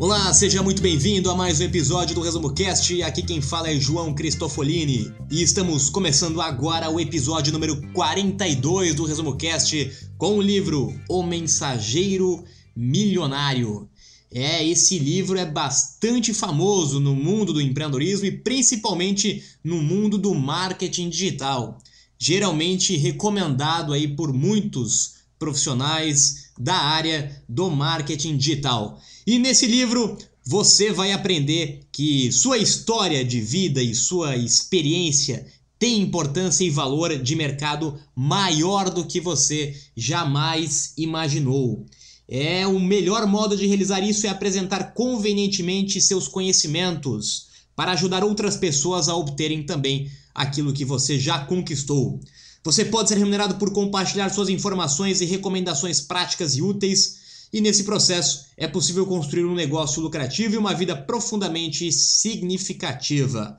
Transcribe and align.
Olá, 0.00 0.32
seja 0.32 0.62
muito 0.62 0.80
bem-vindo 0.80 1.30
a 1.30 1.36
mais 1.36 1.60
um 1.60 1.64
episódio 1.64 2.14
do 2.14 2.22
Resumo 2.22 2.54
Cast. 2.54 3.02
Aqui 3.02 3.22
quem 3.22 3.42
fala 3.42 3.68
é 3.68 3.78
João 3.78 4.14
Cristofolini 4.14 5.12
e 5.30 5.42
estamos 5.42 5.90
começando 5.90 6.40
agora 6.40 6.88
o 6.88 6.98
episódio 6.98 7.52
número 7.52 7.78
42 7.92 8.94
do 8.94 9.04
Resumo 9.04 9.36
Cast 9.36 10.08
com 10.16 10.38
o 10.38 10.40
livro 10.40 10.98
O 11.06 11.22
Mensageiro 11.22 12.42
Milionário. 12.74 13.90
É, 14.32 14.66
esse 14.66 14.98
livro 14.98 15.38
é 15.38 15.44
bastante 15.44 16.32
famoso 16.32 16.98
no 16.98 17.14
mundo 17.14 17.52
do 17.52 17.60
empreendedorismo 17.60 18.24
e 18.24 18.38
principalmente 18.38 19.44
no 19.62 19.82
mundo 19.82 20.16
do 20.16 20.34
marketing 20.34 21.10
digital. 21.10 21.76
Geralmente 22.18 22.96
recomendado 22.96 23.92
aí 23.92 24.08
por 24.08 24.32
muitos 24.32 25.19
profissionais 25.40 26.50
da 26.56 26.76
área 26.76 27.42
do 27.48 27.70
marketing 27.70 28.36
digital. 28.36 29.00
E 29.26 29.38
nesse 29.38 29.66
livro 29.66 30.16
você 30.44 30.92
vai 30.92 31.12
aprender 31.12 31.80
que 31.90 32.30
sua 32.30 32.58
história 32.58 33.24
de 33.24 33.40
vida 33.40 33.82
e 33.82 33.94
sua 33.94 34.36
experiência 34.36 35.46
tem 35.78 36.00
importância 36.00 36.62
e 36.62 36.70
valor 36.70 37.16
de 37.18 37.34
mercado 37.34 37.98
maior 38.14 38.90
do 38.90 39.06
que 39.06 39.18
você 39.18 39.74
jamais 39.96 40.92
imaginou. 40.98 41.86
É 42.28 42.66
o 42.66 42.78
melhor 42.78 43.26
modo 43.26 43.56
de 43.56 43.66
realizar 43.66 44.00
isso 44.00 44.26
é 44.26 44.30
apresentar 44.30 44.92
convenientemente 44.92 46.00
seus 46.00 46.28
conhecimentos 46.28 47.48
para 47.74 47.92
ajudar 47.92 48.22
outras 48.22 48.56
pessoas 48.56 49.08
a 49.08 49.16
obterem 49.16 49.62
também 49.62 50.10
aquilo 50.34 50.72
que 50.72 50.84
você 50.84 51.18
já 51.18 51.38
conquistou. 51.46 52.20
Você 52.62 52.84
pode 52.84 53.08
ser 53.08 53.16
remunerado 53.16 53.56
por 53.56 53.72
compartilhar 53.72 54.28
suas 54.28 54.48
informações 54.48 55.20
e 55.20 55.24
recomendações 55.24 56.00
práticas 56.00 56.56
e 56.56 56.62
úteis 56.62 57.20
e 57.52 57.60
nesse 57.60 57.84
processo 57.84 58.46
é 58.56 58.68
possível 58.68 59.06
construir 59.06 59.44
um 59.44 59.54
negócio 59.54 60.00
lucrativo 60.00 60.54
e 60.54 60.58
uma 60.58 60.74
vida 60.74 60.94
profundamente 60.94 61.90
significativa. 61.90 63.58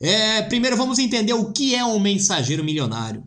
É, 0.00 0.42
primeiro 0.42 0.76
vamos 0.76 0.98
entender 0.98 1.34
o 1.34 1.52
que 1.52 1.74
é 1.74 1.84
um 1.84 2.00
mensageiro 2.00 2.64
milionário. 2.64 3.22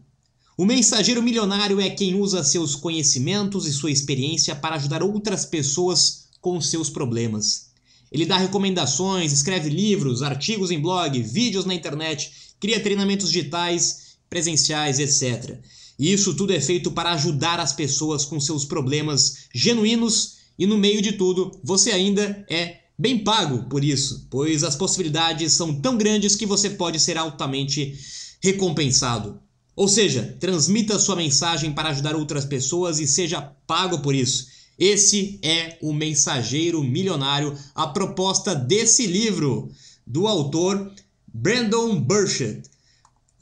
O 0.58 0.66
mensageiro 0.66 1.22
milionário 1.22 1.80
é 1.80 1.89
quem 1.89 2.16
usa 2.16 2.44
seus 2.44 2.75
conhecimentos 2.75 3.66
e 3.66 3.72
sua 3.72 3.91
experiência 3.91 4.56
para 4.56 4.75
ajudar 4.75 5.02
outras 5.02 5.45
pessoas 5.45 6.25
com 6.41 6.59
seus 6.59 6.89
problemas. 6.89 7.67
Ele 8.11 8.25
dá 8.25 8.38
recomendações, 8.38 9.31
escreve 9.31 9.69
livros, 9.69 10.22
artigos 10.22 10.69
em 10.69 10.80
blog, 10.80 11.19
vídeos 11.22 11.66
na 11.66 11.73
internet, 11.73 12.31
cria 12.59 12.80
treinamentos 12.80 13.31
digitais, 13.31 14.02
presenciais, 14.33 14.97
etc. 14.97 15.59
E 15.99 16.11
isso 16.11 16.33
tudo 16.33 16.53
é 16.53 16.59
feito 16.59 16.89
para 16.91 17.11
ajudar 17.11 17.59
as 17.59 17.71
pessoas 17.71 18.25
com 18.25 18.39
seus 18.39 18.65
problemas 18.65 19.45
genuínos 19.53 20.37
e 20.57 20.65
no 20.65 20.75
meio 20.75 21.03
de 21.03 21.11
tudo, 21.11 21.51
você 21.63 21.91
ainda 21.91 22.43
é 22.49 22.79
bem 22.97 23.23
pago 23.23 23.69
por 23.69 23.83
isso, 23.83 24.27
pois 24.31 24.63
as 24.63 24.75
possibilidades 24.75 25.53
são 25.53 25.79
tão 25.79 25.95
grandes 25.95 26.35
que 26.35 26.47
você 26.47 26.71
pode 26.71 26.99
ser 26.99 27.15
altamente 27.15 27.95
recompensado. 28.41 29.39
Ou 29.75 29.88
seja, 29.88 30.35
transmita 30.39 30.97
sua 30.97 31.16
mensagem 31.16 31.72
para 31.72 31.89
ajudar 31.89 32.16
outras 32.16 32.45
pessoas 32.45 32.99
e 32.99 33.05
seja 33.05 33.53
pago 33.67 33.99
por 33.99 34.16
isso. 34.16 34.47
Esse 34.79 35.39
é 35.43 35.77
o 35.79 35.93
Mensageiro 35.93 36.83
Milionário, 36.83 37.55
a 37.75 37.85
proposta 37.85 38.55
desse 38.55 39.05
livro 39.05 39.69
do 40.07 40.25
autor 40.27 40.91
Brandon 41.31 41.99
Burchett. 41.99 42.72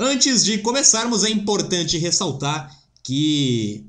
Antes 0.04 0.44
de 0.44 0.58
começarmos, 0.58 1.24
é 1.24 1.30
importante 1.30 1.96
ressaltar 1.96 2.76
que 3.04 3.86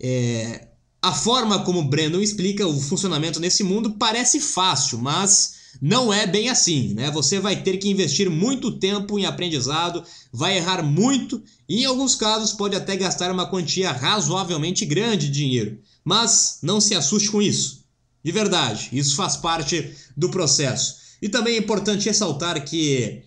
é, 0.00 0.66
a 1.00 1.12
forma 1.12 1.60
como 1.60 1.84
Brandon 1.84 2.18
explica 2.18 2.66
o 2.66 2.80
funcionamento 2.80 3.38
nesse 3.38 3.62
mundo 3.62 3.92
parece 3.92 4.40
fácil, 4.40 4.98
mas 4.98 5.54
não 5.80 6.12
é 6.12 6.26
bem 6.26 6.48
assim, 6.48 6.94
né? 6.94 7.12
Você 7.12 7.38
vai 7.38 7.62
ter 7.62 7.76
que 7.76 7.88
investir 7.88 8.28
muito 8.28 8.72
tempo 8.72 9.16
em 9.20 9.24
aprendizado, 9.24 10.02
vai 10.32 10.56
errar 10.56 10.82
muito 10.82 11.40
e 11.68 11.82
em 11.82 11.84
alguns 11.84 12.16
casos 12.16 12.52
pode 12.52 12.74
até 12.74 12.96
gastar 12.96 13.30
uma 13.30 13.48
quantia 13.48 13.92
razoavelmente 13.92 14.84
grande 14.84 15.28
de 15.28 15.32
dinheiro. 15.32 15.78
Mas 16.04 16.58
não 16.60 16.80
se 16.80 16.96
assuste 16.96 17.30
com 17.30 17.40
isso. 17.40 17.84
De 18.24 18.32
verdade, 18.32 18.88
isso 18.92 19.14
faz 19.14 19.36
parte 19.36 19.94
do 20.16 20.28
processo. 20.28 20.96
E 21.22 21.28
também 21.28 21.54
é 21.54 21.58
importante 21.58 22.06
ressaltar 22.06 22.64
que 22.64 23.22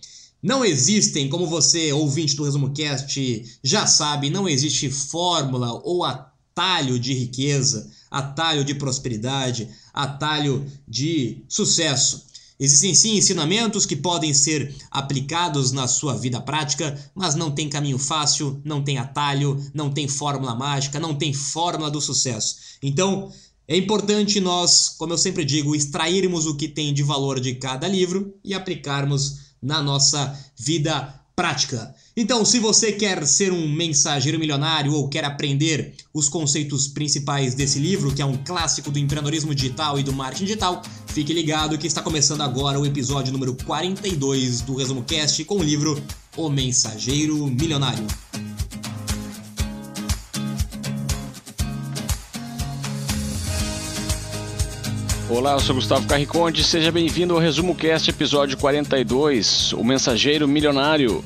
não 0.46 0.64
existem, 0.64 1.28
como 1.28 1.44
você, 1.44 1.92
ouvinte 1.92 2.36
do 2.36 2.44
Resumo 2.44 2.70
Cast, 2.70 3.58
já 3.64 3.84
sabe, 3.84 4.30
não 4.30 4.48
existe 4.48 4.88
fórmula 4.88 5.72
ou 5.82 6.04
atalho 6.04 7.00
de 7.00 7.12
riqueza, 7.12 7.90
atalho 8.08 8.64
de 8.64 8.72
prosperidade, 8.72 9.68
atalho 9.92 10.64
de 10.86 11.42
sucesso. 11.48 12.26
Existem 12.60 12.94
sim 12.94 13.16
ensinamentos 13.16 13.84
que 13.84 13.96
podem 13.96 14.32
ser 14.32 14.72
aplicados 14.88 15.72
na 15.72 15.88
sua 15.88 16.16
vida 16.16 16.40
prática, 16.40 16.96
mas 17.12 17.34
não 17.34 17.50
tem 17.50 17.68
caminho 17.68 17.98
fácil, 17.98 18.60
não 18.64 18.84
tem 18.84 18.98
atalho, 18.98 19.60
não 19.74 19.90
tem 19.90 20.06
fórmula 20.06 20.54
mágica, 20.54 21.00
não 21.00 21.12
tem 21.12 21.34
fórmula 21.34 21.90
do 21.90 22.00
sucesso. 22.00 22.56
Então, 22.80 23.32
é 23.66 23.76
importante 23.76 24.38
nós, 24.38 24.90
como 24.96 25.12
eu 25.12 25.18
sempre 25.18 25.44
digo, 25.44 25.74
extrairmos 25.74 26.46
o 26.46 26.54
que 26.54 26.68
tem 26.68 26.94
de 26.94 27.02
valor 27.02 27.40
de 27.40 27.56
cada 27.56 27.88
livro 27.88 28.32
e 28.44 28.54
aplicarmos 28.54 29.45
na 29.62 29.82
nossa 29.82 30.36
vida 30.56 31.14
prática. 31.36 31.94
Então, 32.16 32.46
se 32.46 32.58
você 32.58 32.92
quer 32.92 33.26
ser 33.26 33.52
um 33.52 33.68
mensageiro 33.68 34.38
milionário 34.38 34.94
ou 34.94 35.06
quer 35.06 35.22
aprender 35.22 35.94
os 36.14 36.30
conceitos 36.30 36.88
principais 36.88 37.54
desse 37.54 37.78
livro, 37.78 38.14
que 38.14 38.22
é 38.22 38.24
um 38.24 38.38
clássico 38.38 38.90
do 38.90 38.98
empreendedorismo 38.98 39.54
digital 39.54 40.00
e 40.00 40.02
do 40.02 40.14
marketing 40.14 40.46
digital, 40.46 40.80
fique 41.08 41.34
ligado 41.34 41.76
que 41.76 41.86
está 41.86 42.00
começando 42.00 42.40
agora 42.40 42.80
o 42.80 42.86
episódio 42.86 43.34
número 43.34 43.54
42 43.66 44.62
do 44.62 44.76
Resumo 44.76 45.02
Cast 45.02 45.44
com 45.44 45.56
o 45.56 45.62
livro 45.62 46.02
O 46.38 46.48
Mensageiro 46.48 47.46
Milionário. 47.48 48.06
Olá, 55.28 55.54
eu 55.54 55.60
sou 55.60 55.74
Gustavo 55.74 56.06
Carriconde, 56.06 56.62
seja 56.62 56.92
bem-vindo 56.92 57.34
ao 57.34 57.40
Resumo 57.40 57.74
Cast 57.74 58.08
episódio 58.08 58.56
42, 58.58 59.72
O 59.72 59.82
Mensageiro 59.82 60.46
Milionário. 60.46 61.24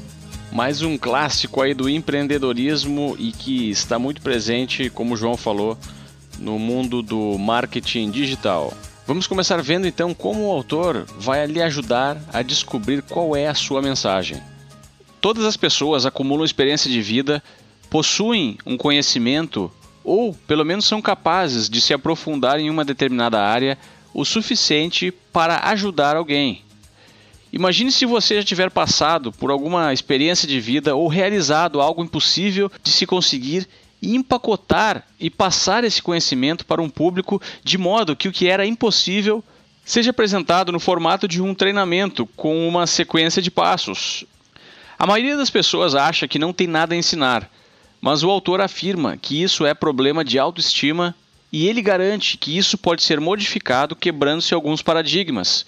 Mais 0.51 0.81
um 0.81 0.97
clássico 0.97 1.61
aí 1.61 1.75
do 1.75 1.87
empreendedorismo 1.87 3.15
e 3.19 3.31
que 3.31 3.69
está 3.69 3.99
muito 3.99 4.23
presente, 4.23 4.89
como 4.89 5.13
o 5.13 5.17
João 5.19 5.37
falou, 5.37 5.77
no 6.39 6.59
mundo 6.59 7.03
do 7.03 7.37
marketing 7.37 8.11
digital. 8.11 8.73
Vamos 9.07 9.27
começar 9.27 9.61
vendo 9.61 9.87
então 9.87 10.15
como 10.15 10.49
o 10.49 10.51
autor 10.51 11.05
vai 11.19 11.47
lhe 11.47 11.61
ajudar 11.61 12.17
a 12.33 12.41
descobrir 12.41 13.03
qual 13.03 13.37
é 13.37 13.49
a 13.49 13.55
sua 13.55 13.83
mensagem. 13.83 14.43
Todas 15.21 15.45
as 15.45 15.59
pessoas 15.59 16.07
acumulam 16.07 16.47
experiência 16.47 16.91
de 16.91 17.03
vida, 17.03 17.43
possuem 17.91 18.57
um 18.65 18.79
conhecimento 18.79 19.71
ou 20.05 20.35
pelo 20.47 20.65
menos 20.65 20.85
são 20.85 21.03
capazes 21.03 21.69
de 21.69 21.81
se 21.81 21.93
aprofundar 21.93 22.59
em 22.59 22.71
uma 22.71 22.85
determinada 22.85 23.41
área 23.41 23.79
o 24.13 24.25
suficiente 24.25 25.13
para 25.33 25.69
ajudar 25.71 26.17
alguém. 26.17 26.63
Imagine 27.53 27.91
se 27.91 28.07
você 28.07 28.37
já 28.37 28.45
tiver 28.45 28.71
passado 28.71 29.33
por 29.33 29.51
alguma 29.51 29.93
experiência 29.93 30.47
de 30.47 30.61
vida 30.61 30.95
ou 30.95 31.09
realizado 31.09 31.81
algo 31.81 32.03
impossível 32.03 32.71
de 32.83 32.91
se 32.91 33.07
conseguir 33.07 33.69
empacotar 34.03 35.05
e 35.19 35.29
passar 35.29 35.85
esse 35.85 36.01
conhecimento 36.01 36.65
para 36.65 36.81
um 36.81 36.89
público 36.89 37.41
de 37.63 37.77
modo 37.77 38.17
que 38.17 38.29
o 38.29 38.33
que 38.33 38.49
era 38.49 38.65
impossível 38.65 39.45
seja 39.85 40.11
apresentado 40.11 40.71
no 40.71 40.79
formato 40.79 41.27
de 41.27 41.43
um 41.43 41.55
treinamento 41.55 42.25
com 42.37 42.67
uma 42.69 42.87
sequência 42.87 43.43
de 43.43 43.51
passos. 43.51 44.25
A 44.99 45.07
maioria 45.07 45.37
das 45.37 45.51
pessoas 45.51 45.95
acha 45.95 46.29
que 46.29 46.39
não 46.39 46.53
tem 46.53 46.67
nada 46.67 46.95
a 46.95 46.99
ensinar, 46.99 47.51
mas 48.01 48.23
o 48.23 48.31
autor 48.31 48.61
afirma 48.61 49.17
que 49.17 49.43
isso 49.43 49.67
é 49.67 49.75
problema 49.75 50.25
de 50.25 50.39
autoestima 50.39 51.15
e 51.53 51.67
ele 51.69 51.83
garante 51.83 52.39
que 52.39 52.57
isso 52.57 52.79
pode 52.79 53.03
ser 53.03 53.21
modificado 53.21 53.97
quebrando-se 53.97 54.55
alguns 54.55 54.83
paradigmas. 54.83 55.67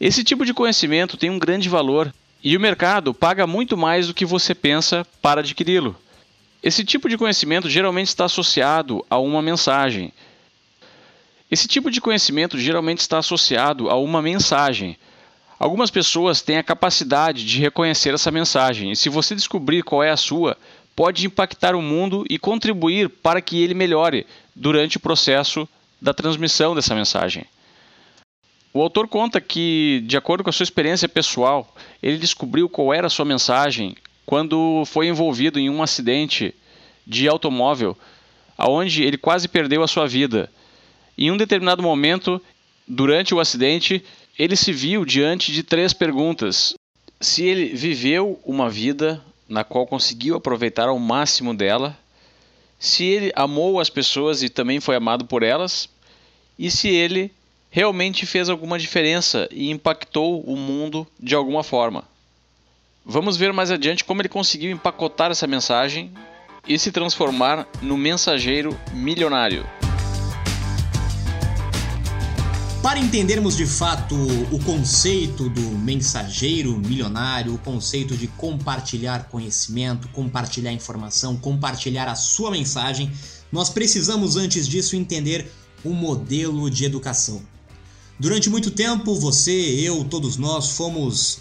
Esse 0.00 0.24
tipo 0.24 0.44
de 0.44 0.54
conhecimento 0.54 1.16
tem 1.16 1.30
um 1.30 1.38
grande 1.38 1.68
valor 1.68 2.12
e 2.42 2.56
o 2.56 2.60
mercado 2.60 3.12
paga 3.12 3.46
muito 3.46 3.76
mais 3.76 4.06
do 4.06 4.14
que 4.14 4.24
você 4.24 4.54
pensa 4.54 5.06
para 5.20 5.40
adquiri-lo. 5.40 5.94
Esse 6.62 6.84
tipo 6.84 7.08
de 7.08 7.16
conhecimento 7.16 7.68
geralmente 7.68 8.08
está 8.08 8.24
associado 8.24 9.04
a 9.08 9.18
uma 9.18 9.42
mensagem. 9.42 10.12
Esse 11.50 11.68
tipo 11.68 11.90
de 11.90 12.00
conhecimento 12.00 12.58
geralmente 12.58 12.98
está 12.98 13.18
associado 13.18 13.90
a 13.90 13.96
uma 13.96 14.22
mensagem. 14.22 14.96
Algumas 15.58 15.90
pessoas 15.90 16.40
têm 16.40 16.56
a 16.56 16.62
capacidade 16.62 17.44
de 17.44 17.58
reconhecer 17.58 18.14
essa 18.14 18.30
mensagem, 18.30 18.92
e 18.92 18.96
se 18.96 19.10
você 19.10 19.34
descobrir 19.34 19.82
qual 19.82 20.02
é 20.02 20.10
a 20.10 20.16
sua, 20.16 20.56
pode 21.00 21.24
impactar 21.24 21.74
o 21.74 21.80
mundo 21.80 22.26
e 22.28 22.38
contribuir 22.38 23.08
para 23.08 23.40
que 23.40 23.62
ele 23.62 23.72
melhore 23.72 24.26
durante 24.54 24.98
o 24.98 25.00
processo 25.00 25.66
da 25.98 26.12
transmissão 26.12 26.74
dessa 26.74 26.94
mensagem. 26.94 27.46
O 28.70 28.82
autor 28.82 29.08
conta 29.08 29.40
que, 29.40 30.04
de 30.04 30.18
acordo 30.18 30.44
com 30.44 30.50
a 30.50 30.52
sua 30.52 30.64
experiência 30.64 31.08
pessoal, 31.08 31.74
ele 32.02 32.18
descobriu 32.18 32.68
qual 32.68 32.92
era 32.92 33.06
a 33.06 33.08
sua 33.08 33.24
mensagem 33.24 33.96
quando 34.26 34.84
foi 34.84 35.06
envolvido 35.06 35.58
em 35.58 35.70
um 35.70 35.82
acidente 35.82 36.54
de 37.06 37.26
automóvel, 37.26 37.96
aonde 38.58 39.02
ele 39.02 39.16
quase 39.16 39.48
perdeu 39.48 39.82
a 39.82 39.88
sua 39.88 40.06
vida. 40.06 40.52
Em 41.16 41.30
um 41.30 41.36
determinado 41.38 41.82
momento, 41.82 42.42
durante 42.86 43.34
o 43.34 43.40
acidente, 43.40 44.04
ele 44.38 44.54
se 44.54 44.70
viu 44.70 45.06
diante 45.06 45.50
de 45.50 45.62
três 45.62 45.94
perguntas: 45.94 46.74
se 47.18 47.42
ele 47.46 47.74
viveu 47.74 48.38
uma 48.44 48.68
vida 48.68 49.24
na 49.50 49.64
qual 49.64 49.86
conseguiu 49.86 50.36
aproveitar 50.36 50.88
ao 50.88 50.98
máximo 50.98 51.52
dela, 51.52 51.98
se 52.78 53.04
ele 53.04 53.32
amou 53.34 53.80
as 53.80 53.90
pessoas 53.90 54.42
e 54.42 54.48
também 54.48 54.80
foi 54.80 54.94
amado 54.94 55.26
por 55.26 55.42
elas, 55.42 55.88
e 56.56 56.70
se 56.70 56.88
ele 56.88 57.32
realmente 57.70 58.24
fez 58.24 58.48
alguma 58.48 58.78
diferença 58.78 59.48
e 59.50 59.70
impactou 59.70 60.40
o 60.42 60.56
mundo 60.56 61.06
de 61.18 61.34
alguma 61.34 61.62
forma. 61.62 62.04
Vamos 63.04 63.36
ver 63.36 63.52
mais 63.52 63.70
adiante 63.70 64.04
como 64.04 64.22
ele 64.22 64.28
conseguiu 64.28 64.70
empacotar 64.70 65.30
essa 65.30 65.46
mensagem 65.46 66.12
e 66.66 66.78
se 66.78 66.92
transformar 66.92 67.66
no 67.82 67.96
mensageiro 67.96 68.78
milionário. 68.92 69.66
Para 72.82 72.98
entendermos 72.98 73.58
de 73.58 73.66
fato 73.66 74.16
o 74.50 74.58
conceito 74.64 75.50
do 75.50 75.60
mensageiro 75.60 76.78
milionário, 76.78 77.54
o 77.54 77.58
conceito 77.58 78.16
de 78.16 78.26
compartilhar 78.26 79.28
conhecimento, 79.28 80.08
compartilhar 80.08 80.72
informação, 80.72 81.36
compartilhar 81.36 82.08
a 82.08 82.14
sua 82.14 82.50
mensagem, 82.50 83.12
nós 83.52 83.68
precisamos 83.68 84.36
antes 84.36 84.66
disso 84.66 84.96
entender 84.96 85.52
o 85.84 85.90
modelo 85.90 86.70
de 86.70 86.86
educação. 86.86 87.42
Durante 88.18 88.48
muito 88.48 88.70
tempo, 88.70 89.14
você, 89.14 89.52
eu, 89.52 90.02
todos 90.04 90.38
nós 90.38 90.70
fomos 90.70 91.38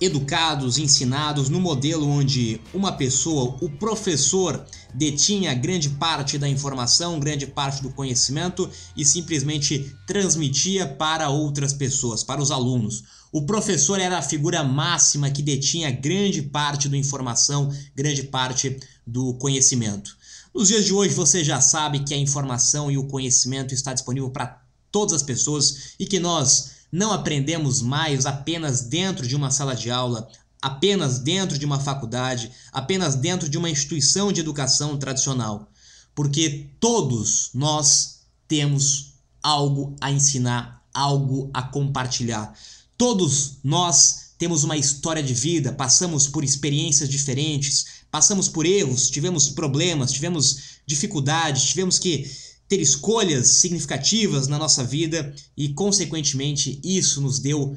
educados, 0.00 0.78
ensinados 0.78 1.48
no 1.48 1.60
modelo 1.60 2.08
onde 2.08 2.60
uma 2.72 2.92
pessoa, 2.92 3.56
o 3.60 3.68
professor, 3.68 4.64
detinha 4.92 5.54
grande 5.54 5.88
parte 5.90 6.38
da 6.38 6.48
informação, 6.48 7.18
grande 7.18 7.46
parte 7.46 7.82
do 7.82 7.90
conhecimento 7.90 8.68
e 8.96 9.04
simplesmente 9.04 9.94
transmitia 10.06 10.86
para 10.86 11.28
outras 11.28 11.72
pessoas, 11.72 12.22
para 12.22 12.42
os 12.42 12.50
alunos. 12.50 13.04
O 13.32 13.42
professor 13.42 13.98
era 13.98 14.18
a 14.18 14.22
figura 14.22 14.62
máxima 14.62 15.30
que 15.30 15.42
detinha 15.42 15.90
grande 15.90 16.42
parte 16.42 16.88
da 16.88 16.96
informação, 16.96 17.72
grande 17.94 18.22
parte 18.22 18.78
do 19.06 19.34
conhecimento. 19.34 20.16
Nos 20.54 20.68
dias 20.68 20.84
de 20.84 20.94
hoje 20.94 21.14
você 21.14 21.42
já 21.42 21.60
sabe 21.60 22.04
que 22.04 22.14
a 22.14 22.16
informação 22.18 22.90
e 22.90 22.96
o 22.96 23.08
conhecimento 23.08 23.74
está 23.74 23.92
disponível 23.92 24.30
para 24.30 24.62
todas 24.92 25.14
as 25.14 25.22
pessoas 25.22 25.94
e 25.98 26.06
que 26.06 26.20
nós 26.20 26.73
não 26.94 27.12
aprendemos 27.12 27.82
mais 27.82 28.24
apenas 28.24 28.82
dentro 28.82 29.26
de 29.26 29.34
uma 29.34 29.50
sala 29.50 29.74
de 29.74 29.90
aula, 29.90 30.28
apenas 30.62 31.18
dentro 31.18 31.58
de 31.58 31.66
uma 31.66 31.80
faculdade, 31.80 32.52
apenas 32.72 33.16
dentro 33.16 33.48
de 33.48 33.58
uma 33.58 33.68
instituição 33.68 34.30
de 34.32 34.38
educação 34.38 34.96
tradicional, 34.96 35.68
porque 36.14 36.70
todos 36.78 37.50
nós 37.52 38.20
temos 38.46 39.14
algo 39.42 39.96
a 40.00 40.12
ensinar, 40.12 40.84
algo 40.94 41.50
a 41.52 41.62
compartilhar. 41.62 42.56
Todos 42.96 43.58
nós 43.64 44.34
temos 44.38 44.62
uma 44.62 44.76
história 44.76 45.22
de 45.22 45.34
vida, 45.34 45.72
passamos 45.72 46.28
por 46.28 46.44
experiências 46.44 47.08
diferentes, 47.08 47.86
passamos 48.08 48.48
por 48.48 48.64
erros, 48.64 49.10
tivemos 49.10 49.48
problemas, 49.48 50.12
tivemos 50.12 50.78
dificuldades, 50.86 51.64
tivemos 51.64 51.98
que 51.98 52.30
ter 52.68 52.80
escolhas 52.80 53.48
significativas 53.48 54.48
na 54.48 54.58
nossa 54.58 54.84
vida 54.84 55.34
e, 55.56 55.70
consequentemente, 55.70 56.80
isso 56.82 57.20
nos 57.20 57.38
deu 57.38 57.76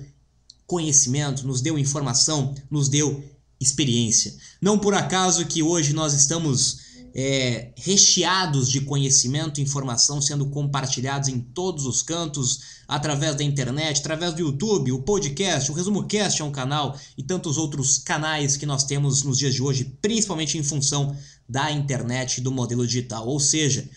conhecimento, 0.66 1.48
nos 1.48 1.62
deu 1.62 1.78
informação, 1.78 2.54
nos 2.70 2.90
deu 2.90 3.24
experiência. 3.60 4.36
Não 4.62 4.78
por 4.78 4.94
acaso 4.94 5.46
que 5.46 5.64
hoje 5.64 5.94
nós 5.94 6.14
estamos 6.14 6.88
é, 7.16 7.72
recheados 7.76 8.70
de 8.70 8.82
conhecimento 8.82 9.60
e 9.60 9.64
informação 9.64 10.22
sendo 10.22 10.48
compartilhados 10.48 11.30
em 11.30 11.40
todos 11.40 11.86
os 11.86 12.04
cantos, 12.04 12.78
através 12.88 13.36
da 13.36 13.44
internet, 13.44 14.00
através 14.00 14.34
do 14.34 14.42
YouTube, 14.42 14.92
o 14.92 15.02
podcast, 15.02 15.72
o 15.72 15.74
Resumo 15.74 16.06
Cast 16.06 16.42
é 16.42 16.46
um 16.46 16.52
canal 16.52 16.98
e 17.18 17.24
tantos 17.24 17.58
outros 17.58 17.98
canais 17.98 18.56
que 18.56 18.66
nós 18.66 18.84
temos 18.84 19.24
nos 19.24 19.40
dias 19.40 19.54
de 19.54 19.62
hoje, 19.62 19.98
principalmente 20.02 20.58
em 20.58 20.64
função 20.64 21.16
da 21.50 21.72
internet 21.72 22.38
e 22.38 22.42
do 22.42 22.52
modelo 22.52 22.86
digital. 22.86 23.28
Ou 23.28 23.40
seja, 23.40 23.90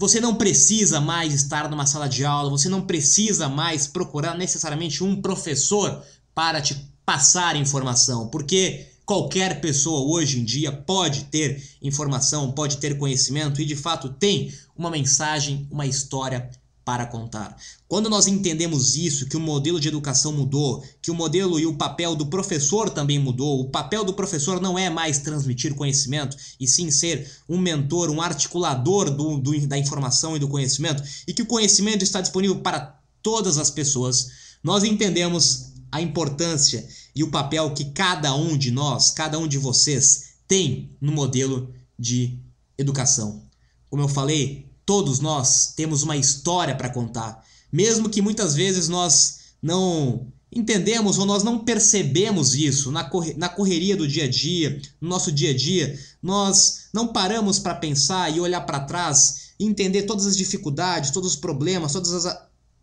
você 0.00 0.18
não 0.18 0.34
precisa 0.34 0.98
mais 0.98 1.34
estar 1.34 1.68
numa 1.68 1.84
sala 1.84 2.08
de 2.08 2.24
aula, 2.24 2.48
você 2.48 2.70
não 2.70 2.80
precisa 2.80 3.50
mais 3.50 3.86
procurar 3.86 4.34
necessariamente 4.34 5.04
um 5.04 5.20
professor 5.20 6.02
para 6.34 6.58
te 6.62 6.74
passar 7.04 7.54
informação, 7.54 8.26
porque 8.28 8.86
qualquer 9.04 9.60
pessoa 9.60 10.10
hoje 10.10 10.40
em 10.40 10.44
dia 10.44 10.72
pode 10.72 11.24
ter 11.24 11.62
informação, 11.82 12.50
pode 12.50 12.78
ter 12.78 12.96
conhecimento 12.96 13.60
e 13.60 13.66
de 13.66 13.76
fato 13.76 14.08
tem 14.08 14.50
uma 14.74 14.90
mensagem, 14.90 15.68
uma 15.70 15.84
história 15.84 16.48
para 16.90 17.06
contar. 17.06 17.56
Quando 17.86 18.10
nós 18.10 18.26
entendemos 18.26 18.96
isso, 18.96 19.28
que 19.28 19.36
o 19.36 19.40
modelo 19.40 19.78
de 19.78 19.86
educação 19.86 20.32
mudou, 20.32 20.84
que 21.00 21.08
o 21.08 21.14
modelo 21.14 21.60
e 21.60 21.64
o 21.64 21.76
papel 21.76 22.16
do 22.16 22.26
professor 22.26 22.90
também 22.90 23.16
mudou, 23.16 23.60
o 23.60 23.70
papel 23.70 24.04
do 24.04 24.12
professor 24.12 24.60
não 24.60 24.76
é 24.76 24.90
mais 24.90 25.18
transmitir 25.18 25.72
conhecimento, 25.76 26.36
e 26.58 26.66
sim 26.66 26.90
ser 26.90 27.30
um 27.48 27.56
mentor, 27.56 28.10
um 28.10 28.20
articulador 28.20 29.08
do, 29.08 29.38
do, 29.38 29.68
da 29.68 29.78
informação 29.78 30.34
e 30.34 30.40
do 30.40 30.48
conhecimento, 30.48 31.00
e 31.28 31.32
que 31.32 31.42
o 31.42 31.46
conhecimento 31.46 32.02
está 32.02 32.20
disponível 32.20 32.58
para 32.58 33.00
todas 33.22 33.56
as 33.56 33.70
pessoas, 33.70 34.32
nós 34.60 34.82
entendemos 34.82 35.74
a 35.92 36.02
importância 36.02 36.84
e 37.14 37.22
o 37.22 37.30
papel 37.30 37.72
que 37.72 37.84
cada 37.84 38.34
um 38.34 38.58
de 38.58 38.72
nós, 38.72 39.12
cada 39.12 39.38
um 39.38 39.46
de 39.46 39.58
vocês, 39.58 40.30
tem 40.48 40.90
no 41.00 41.12
modelo 41.12 41.72
de 41.96 42.36
educação. 42.76 43.48
Como 43.88 44.02
eu 44.02 44.08
falei, 44.08 44.69
Todos 44.90 45.20
nós 45.20 45.72
temos 45.76 46.02
uma 46.02 46.16
história 46.16 46.74
para 46.74 46.90
contar, 46.90 47.46
mesmo 47.70 48.08
que 48.10 48.20
muitas 48.20 48.56
vezes 48.56 48.88
nós 48.88 49.38
não 49.62 50.26
entendemos 50.50 51.16
ou 51.16 51.24
nós 51.24 51.44
não 51.44 51.60
percebemos 51.60 52.56
isso 52.56 52.90
na, 52.90 53.04
corre 53.04 53.34
na 53.34 53.48
correria 53.48 53.96
do 53.96 54.08
dia 54.08 54.24
a 54.24 54.28
dia, 54.28 54.82
no 55.00 55.08
nosso 55.08 55.30
dia 55.30 55.50
a 55.50 55.56
dia, 55.56 55.96
nós 56.20 56.88
não 56.92 57.06
paramos 57.06 57.60
para 57.60 57.76
pensar 57.76 58.36
e 58.36 58.40
olhar 58.40 58.62
para 58.62 58.80
trás 58.80 59.52
e 59.60 59.64
entender 59.64 60.02
todas 60.06 60.26
as 60.26 60.36
dificuldades, 60.36 61.12
todos 61.12 61.34
os 61.34 61.36
problemas, 61.36 61.92
todas 61.92 62.26
as 62.26 62.36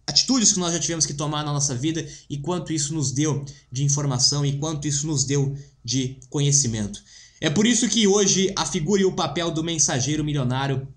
atitudes 0.07 0.53
que 0.53 0.59
nós 0.59 0.71
já 0.71 0.79
tivemos 0.79 1.05
que 1.05 1.13
tomar 1.13 1.43
na 1.43 1.51
nossa 1.51 1.75
vida 1.75 2.07
e 2.29 2.37
quanto 2.37 2.71
isso 2.71 2.93
nos 2.93 3.11
deu 3.11 3.43
de 3.69 3.83
informação 3.83 4.45
e 4.45 4.57
quanto 4.57 4.87
isso 4.87 5.05
nos 5.07 5.25
deu 5.25 5.57
de 5.83 6.17
conhecimento. 6.29 7.03
É 7.41 7.49
por 7.49 7.67
isso 7.67 7.89
que 7.89 8.07
hoje 8.07 8.53
a 8.55 8.65
figura 8.65 9.01
e 9.01 9.05
o 9.05 9.11
papel 9.11 9.51
do 9.51 9.61
mensageiro 9.61 10.23
milionário 10.23 10.87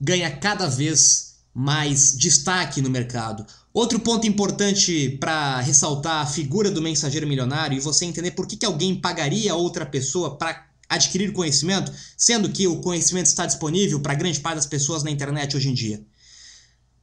ganha 0.00 0.30
cada 0.30 0.66
vez 0.66 1.34
mais 1.54 2.16
destaque 2.16 2.80
no 2.80 2.88
mercado. 2.88 3.44
Outro 3.72 4.00
ponto 4.00 4.26
importante 4.26 5.16
para 5.20 5.60
ressaltar 5.60 6.22
a 6.22 6.26
figura 6.26 6.70
do 6.70 6.82
mensageiro 6.82 7.26
milionário 7.26 7.76
e 7.76 7.80
você 7.80 8.04
entender 8.04 8.32
por 8.32 8.46
que, 8.46 8.56
que 8.56 8.66
alguém 8.66 8.94
pagaria 8.94 9.54
outra 9.54 9.84
pessoa 9.86 10.36
para 10.36 10.66
adquirir 10.88 11.32
conhecimento, 11.32 11.92
sendo 12.16 12.48
que 12.48 12.66
o 12.66 12.80
conhecimento 12.80 13.26
está 13.26 13.46
disponível 13.46 14.00
para 14.00 14.14
grande 14.14 14.40
parte 14.40 14.56
das 14.56 14.66
pessoas 14.66 15.04
na 15.04 15.10
internet 15.10 15.56
hoje 15.56 15.68
em 15.68 15.74
dia. 15.74 16.04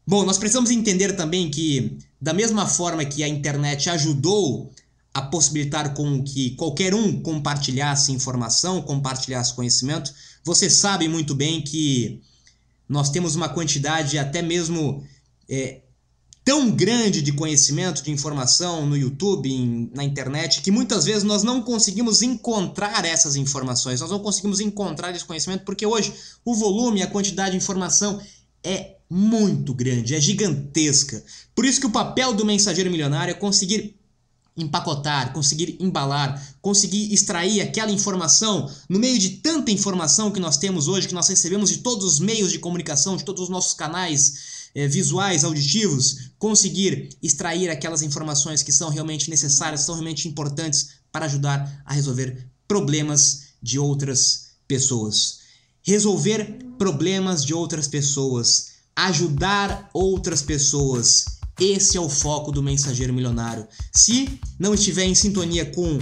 Bom, 0.06 0.25
nós 0.25 0.38
precisamos 0.38 0.72
entender 0.72 1.13
também 1.13 1.50
que, 1.50 1.98
da 2.20 2.34
mesma 2.34 2.66
forma 2.66 3.06
que 3.06 3.24
a 3.24 3.27
internet 3.27 3.89
ajudou 3.89 4.72
a 5.13 5.22
possibilitar 5.22 5.94
com 5.94 6.22
que 6.24 6.51
qualquer 6.51 6.94
um 6.94 7.22
compartilhasse 7.22 8.12
informação, 8.12 8.82
compartilhasse 8.82 9.54
conhecimento, 9.54 10.13
você 10.44 10.70
sabe 10.70 11.08
muito 11.08 11.34
bem 11.34 11.62
que 11.62 12.22
nós 12.88 13.10
temos 13.10 13.36
uma 13.36 13.50
quantidade 13.50 14.17
até 14.17 14.41
mesmo 14.41 15.03
é, 15.50 15.82
tão 16.48 16.72
grande 16.72 17.22
de 17.22 17.34
conhecimento, 17.34 18.01
de 18.01 18.10
informação 18.10 18.86
no 18.86 18.96
YouTube, 18.96 19.51
em, 19.51 19.91
na 19.94 20.03
internet, 20.03 20.62
que 20.62 20.72
muitas 20.72 21.03
vezes 21.03 21.24
nós 21.24 21.44
não 21.44 21.62
conseguimos 21.62 22.22
encontrar 22.22 23.03
essas 23.03 23.36
informações, 23.36 24.00
nós 24.00 24.10
não 24.10 24.20
conseguimos 24.20 24.62
encontrar 24.62 25.13
esse 25.13 25.25
conhecimento, 25.25 25.65
porque 25.65 25.86
hoje 25.86 26.13
o 26.46 26.56
volume, 26.56 27.01
a 27.01 27.08
quantidade 27.08 27.51
de 27.51 27.58
informação 27.58 28.22
é 28.63 28.96
muito 29.10 29.74
grande, 29.74 30.15
é 30.15 30.22
gigantesca. 30.22 31.22
Por 31.53 31.65
isso 31.65 31.82
que 31.82 31.86
o 31.86 31.91
papel 31.91 32.34
do 32.34 32.46
mensageiro 32.46 32.89
milionário 32.89 33.32
é 33.32 33.36
conseguir 33.36 33.98
empacotar, 34.58 35.32
conseguir 35.34 35.78
embalar, 35.80 36.42
conseguir 36.62 37.14
extrair 37.14 37.62
aquela 37.62 37.92
informação 37.92 38.70
no 38.90 39.00
meio 39.00 39.20
de 39.20 39.30
tanta 39.30 39.72
informação 39.72 40.32
que 40.32 40.40
nós 40.40 40.58
temos 40.58 40.88
hoje, 40.88 41.08
que 41.08 41.14
nós 41.14 41.28
recebemos 41.28 41.70
de 41.70 41.78
todos 41.78 42.06
os 42.06 42.20
meios 42.20 42.52
de 42.52 42.60
comunicação, 42.60 43.16
de 43.16 43.24
todos 43.24 43.44
os 43.44 43.50
nossos 43.50 43.74
canais 43.74 44.58
é, 44.76 44.88
visuais, 44.88 45.44
auditivos, 45.44 46.30
conseguir 46.38 47.10
extrair 47.22 47.70
aquelas 47.70 48.02
informações 48.02 48.62
que 48.62 48.72
são 48.72 48.90
realmente 48.90 49.30
necessárias, 49.30 49.82
são 49.82 49.96
realmente 49.96 50.28
importantes 50.28 50.90
para 51.12 51.26
ajudar 51.26 51.82
a 51.86 51.94
resolver 51.94 52.48
problemas 52.68 53.44
de 53.62 53.80
outras 53.80 54.50
pessoas. 54.68 55.40
Resolver 55.82 56.60
problemas 56.78 57.46
de 57.46 57.54
outras 57.54 57.88
pessoas, 57.88 58.72
ajudar 58.96 59.90
outras 59.94 60.42
pessoas. 60.42 61.37
Esse 61.60 61.98
é 61.98 62.02
o 62.02 62.08
foco 62.08 62.52
do 62.52 62.62
mensageiro 62.62 63.12
milionário. 63.12 63.68
Se 63.92 64.40
não 64.60 64.76
estiver 64.76 65.06
em 65.06 65.16
sintonia 65.16 65.66
com 65.66 65.98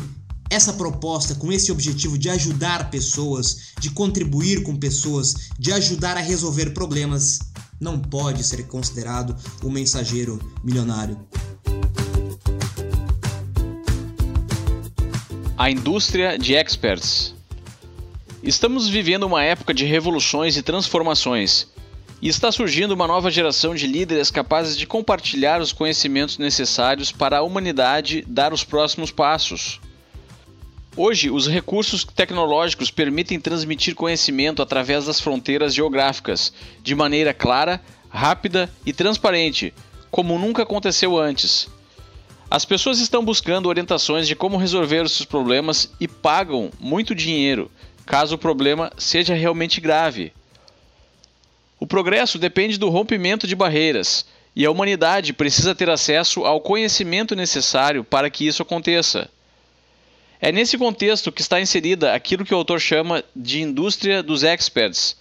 essa 0.50 0.74
proposta, 0.74 1.34
com 1.36 1.50
esse 1.52 1.72
objetivo 1.72 2.18
de 2.18 2.30
ajudar 2.30 2.90
pessoas, 2.92 3.74
de 3.80 3.90
contribuir 3.90 4.64
com 4.64 4.76
pessoas, 4.76 5.34
de 5.58 5.72
ajudar 5.72 6.18
a 6.18 6.22
resolver 6.22 6.72
problemas, 6.72 7.40
não 7.80 7.98
pode 7.98 8.44
ser 8.44 8.68
considerado 8.68 9.34
um 9.64 9.70
mensageiro 9.70 10.40
milionário. 10.62 11.18
A 15.58 15.72
indústria 15.72 16.38
de 16.38 16.54
experts. 16.54 17.34
Estamos 18.44 18.90
vivendo 18.90 19.24
uma 19.24 19.42
época 19.42 19.74
de 19.74 19.86
revoluções 19.86 20.58
e 20.58 20.62
transformações. 20.62 21.68
E 22.22 22.30
está 22.30 22.52
surgindo 22.52 22.94
uma 22.94 23.08
nova 23.08 23.30
geração 23.30 23.76
de 23.76 23.86
líderes 23.86 24.32
capazes 24.32 24.78
de 24.78 24.88
compartilhar 24.88 25.62
os 25.62 25.74
conhecimentos 25.74 26.38
necessários 26.38 27.12
para 27.12 27.38
a 27.40 27.42
humanidade 27.42 28.24
dar 28.28 28.54
os 28.54 28.64
próximos 28.64 29.12
passos. 29.12 29.80
Hoje, 30.98 31.30
os 31.30 31.46
recursos 31.46 32.06
tecnológicos 32.06 32.90
permitem 32.90 33.38
transmitir 33.38 33.96
conhecimento 33.96 34.62
através 34.62 35.06
das 35.06 35.20
fronteiras 35.20 35.74
geográficas, 35.74 36.54
de 36.82 36.96
maneira 36.96 37.34
clara, 37.34 37.82
rápida 38.08 38.72
e 38.86 38.94
transparente, 38.94 39.74
como 40.10 40.40
nunca 40.40 40.64
aconteceu 40.64 41.20
antes. 41.20 41.68
As 42.50 42.64
pessoas 42.64 43.00
estão 43.00 43.26
buscando 43.26 43.68
orientações 43.68 44.26
de 44.26 44.36
como 44.36 44.56
resolver 44.56 45.04
os 45.04 45.12
seus 45.12 45.26
problemas 45.26 45.92
e 46.00 46.08
pagam 46.08 46.72
muito 46.80 47.14
dinheiro, 47.14 47.70
caso 48.06 48.36
o 48.36 48.40
problema 48.40 48.90
seja 48.98 49.34
realmente 49.34 49.82
grave. 49.82 50.32
O 51.80 51.86
progresso 51.86 52.38
depende 52.38 52.78
do 52.78 52.90
rompimento 52.90 53.48
de 53.48 53.56
barreiras, 53.56 54.26
e 54.56 54.66
a 54.66 54.72
humanidade 54.72 55.34
precisa 55.34 55.76
ter 55.76 55.90
acesso 55.90 56.46
ao 56.46 56.62
conhecimento 56.62 57.36
necessário 57.36 58.04
para 58.04 58.30
que 58.30 58.48
isso 58.48 58.62
aconteça. 58.62 59.30
É 60.40 60.52
nesse 60.52 60.78
contexto 60.78 61.32
que 61.32 61.42
está 61.42 61.60
inserida 61.60 62.14
aquilo 62.14 62.46
que 62.46 62.54
o 62.54 62.58
autor 62.58 62.80
chama 62.80 63.24
de 63.36 63.62
indústria 63.62 64.24
dos 64.24 64.44
experts. 64.44 65.18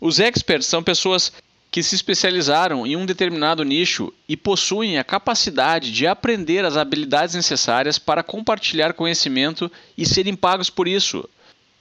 Os 0.00 0.20
experts 0.20 0.68
são 0.68 0.82
pessoas 0.82 1.32
que 1.70 1.82
se 1.82 1.94
especializaram 1.94 2.86
em 2.86 2.96
um 2.96 3.04
determinado 3.04 3.64
nicho 3.64 4.12
e 4.28 4.36
possuem 4.36 4.98
a 4.98 5.04
capacidade 5.04 5.92
de 5.92 6.06
aprender 6.06 6.64
as 6.64 6.76
habilidades 6.76 7.34
necessárias 7.34 7.98
para 7.98 8.22
compartilhar 8.22 8.94
conhecimento 8.94 9.70
e 9.96 10.06
serem 10.06 10.34
pagos 10.34 10.70
por 10.70 10.88
isso. 10.88 11.28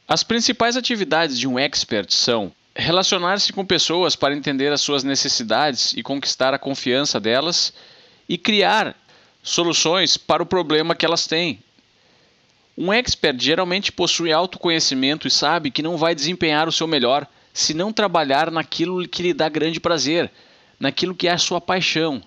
As 0.07 0.23
principais 0.23 0.75
atividades 0.75 1.37
de 1.39 1.47
um 1.47 1.57
expert 1.57 2.13
são 2.13 2.51
relacionar-se 2.77 3.51
com 3.51 3.65
pessoas 3.65 4.15
para 4.15 4.35
entender 4.35 4.71
as 4.71 4.81
suas 4.81 5.03
necessidades 5.03 5.93
e 5.93 6.03
conquistar 6.03 6.53
a 6.53 6.59
confiança 6.59 7.19
delas 7.19 7.73
e 8.29 8.37
criar 8.37 8.95
soluções 9.41 10.15
para 10.15 10.43
o 10.43 10.45
problema 10.45 10.95
que 10.95 11.05
elas 11.05 11.25
têm. 11.25 11.59
Um 12.77 12.93
expert 12.93 13.43
geralmente 13.43 13.91
possui 13.91 14.31
autoconhecimento 14.31 15.27
e 15.27 15.31
sabe 15.31 15.71
que 15.71 15.81
não 15.81 15.97
vai 15.97 16.13
desempenhar 16.13 16.67
o 16.67 16.71
seu 16.71 16.85
melhor 16.85 17.27
se 17.51 17.73
não 17.73 17.91
trabalhar 17.91 18.51
naquilo 18.51 19.07
que 19.07 19.23
lhe 19.23 19.33
dá 19.33 19.49
grande 19.49 19.79
prazer, 19.79 20.31
naquilo 20.79 21.15
que 21.15 21.27
é 21.27 21.31
a 21.31 21.39
sua 21.39 21.59
paixão. 21.59 22.21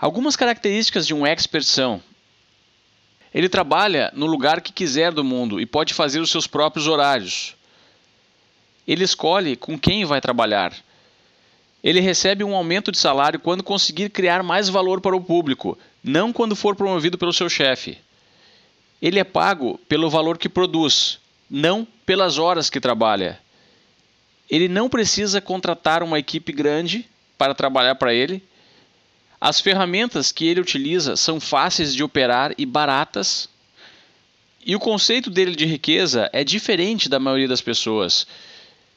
Algumas 0.00 0.36
características 0.36 1.06
de 1.06 1.12
um 1.12 1.26
expert 1.26 1.64
são: 1.64 2.02
ele 3.34 3.50
trabalha 3.50 4.10
no 4.14 4.24
lugar 4.24 4.62
que 4.62 4.72
quiser 4.72 5.12
do 5.12 5.22
mundo 5.22 5.60
e 5.60 5.66
pode 5.66 5.92
fazer 5.92 6.20
os 6.20 6.30
seus 6.30 6.46
próprios 6.46 6.86
horários. 6.86 7.54
Ele 8.86 9.04
escolhe 9.04 9.56
com 9.56 9.78
quem 9.78 10.04
vai 10.04 10.20
trabalhar. 10.20 10.74
Ele 11.82 12.00
recebe 12.00 12.42
um 12.42 12.54
aumento 12.54 12.90
de 12.90 12.98
salário 12.98 13.38
quando 13.38 13.62
conseguir 13.62 14.10
criar 14.10 14.42
mais 14.42 14.68
valor 14.68 15.00
para 15.00 15.16
o 15.16 15.20
público, 15.20 15.78
não 16.02 16.32
quando 16.32 16.56
for 16.56 16.74
promovido 16.74 17.18
pelo 17.18 17.32
seu 17.32 17.48
chefe. 17.48 17.98
Ele 19.02 19.18
é 19.18 19.24
pago 19.24 19.78
pelo 19.86 20.08
valor 20.08 20.38
que 20.38 20.48
produz, 20.48 21.18
não 21.50 21.86
pelas 22.06 22.38
horas 22.38 22.70
que 22.70 22.80
trabalha. 22.80 23.38
Ele 24.48 24.68
não 24.68 24.88
precisa 24.88 25.40
contratar 25.40 26.02
uma 26.02 26.18
equipe 26.18 26.52
grande 26.52 27.06
para 27.36 27.54
trabalhar 27.54 27.96
para 27.96 28.14
ele. 28.14 28.42
As 29.40 29.60
ferramentas 29.60 30.32
que 30.32 30.46
ele 30.46 30.60
utiliza 30.60 31.16
são 31.16 31.38
fáceis 31.38 31.94
de 31.94 32.02
operar 32.02 32.54
e 32.56 32.64
baratas. 32.64 33.48
E 34.64 34.74
o 34.74 34.80
conceito 34.80 35.28
dele 35.28 35.54
de 35.54 35.66
riqueza 35.66 36.30
é 36.32 36.42
diferente 36.42 37.08
da 37.08 37.20
maioria 37.20 37.48
das 37.48 37.60
pessoas. 37.60 38.26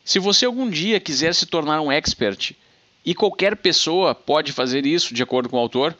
Se 0.07 0.19
você 0.19 0.45
algum 0.45 0.69
dia 0.69 1.01
quiser 1.01 1.35
se 1.35 1.45
tornar 1.45 1.81
um 1.81 1.91
expert, 1.91 2.55
e 3.03 3.13
qualquer 3.13 3.57
pessoa 3.57 4.15
pode 4.15 4.53
fazer 4.53 4.85
isso, 4.85 5.13
de 5.13 5.21
acordo 5.21 5.49
com 5.49 5.57
o 5.57 5.59
autor, 5.59 5.93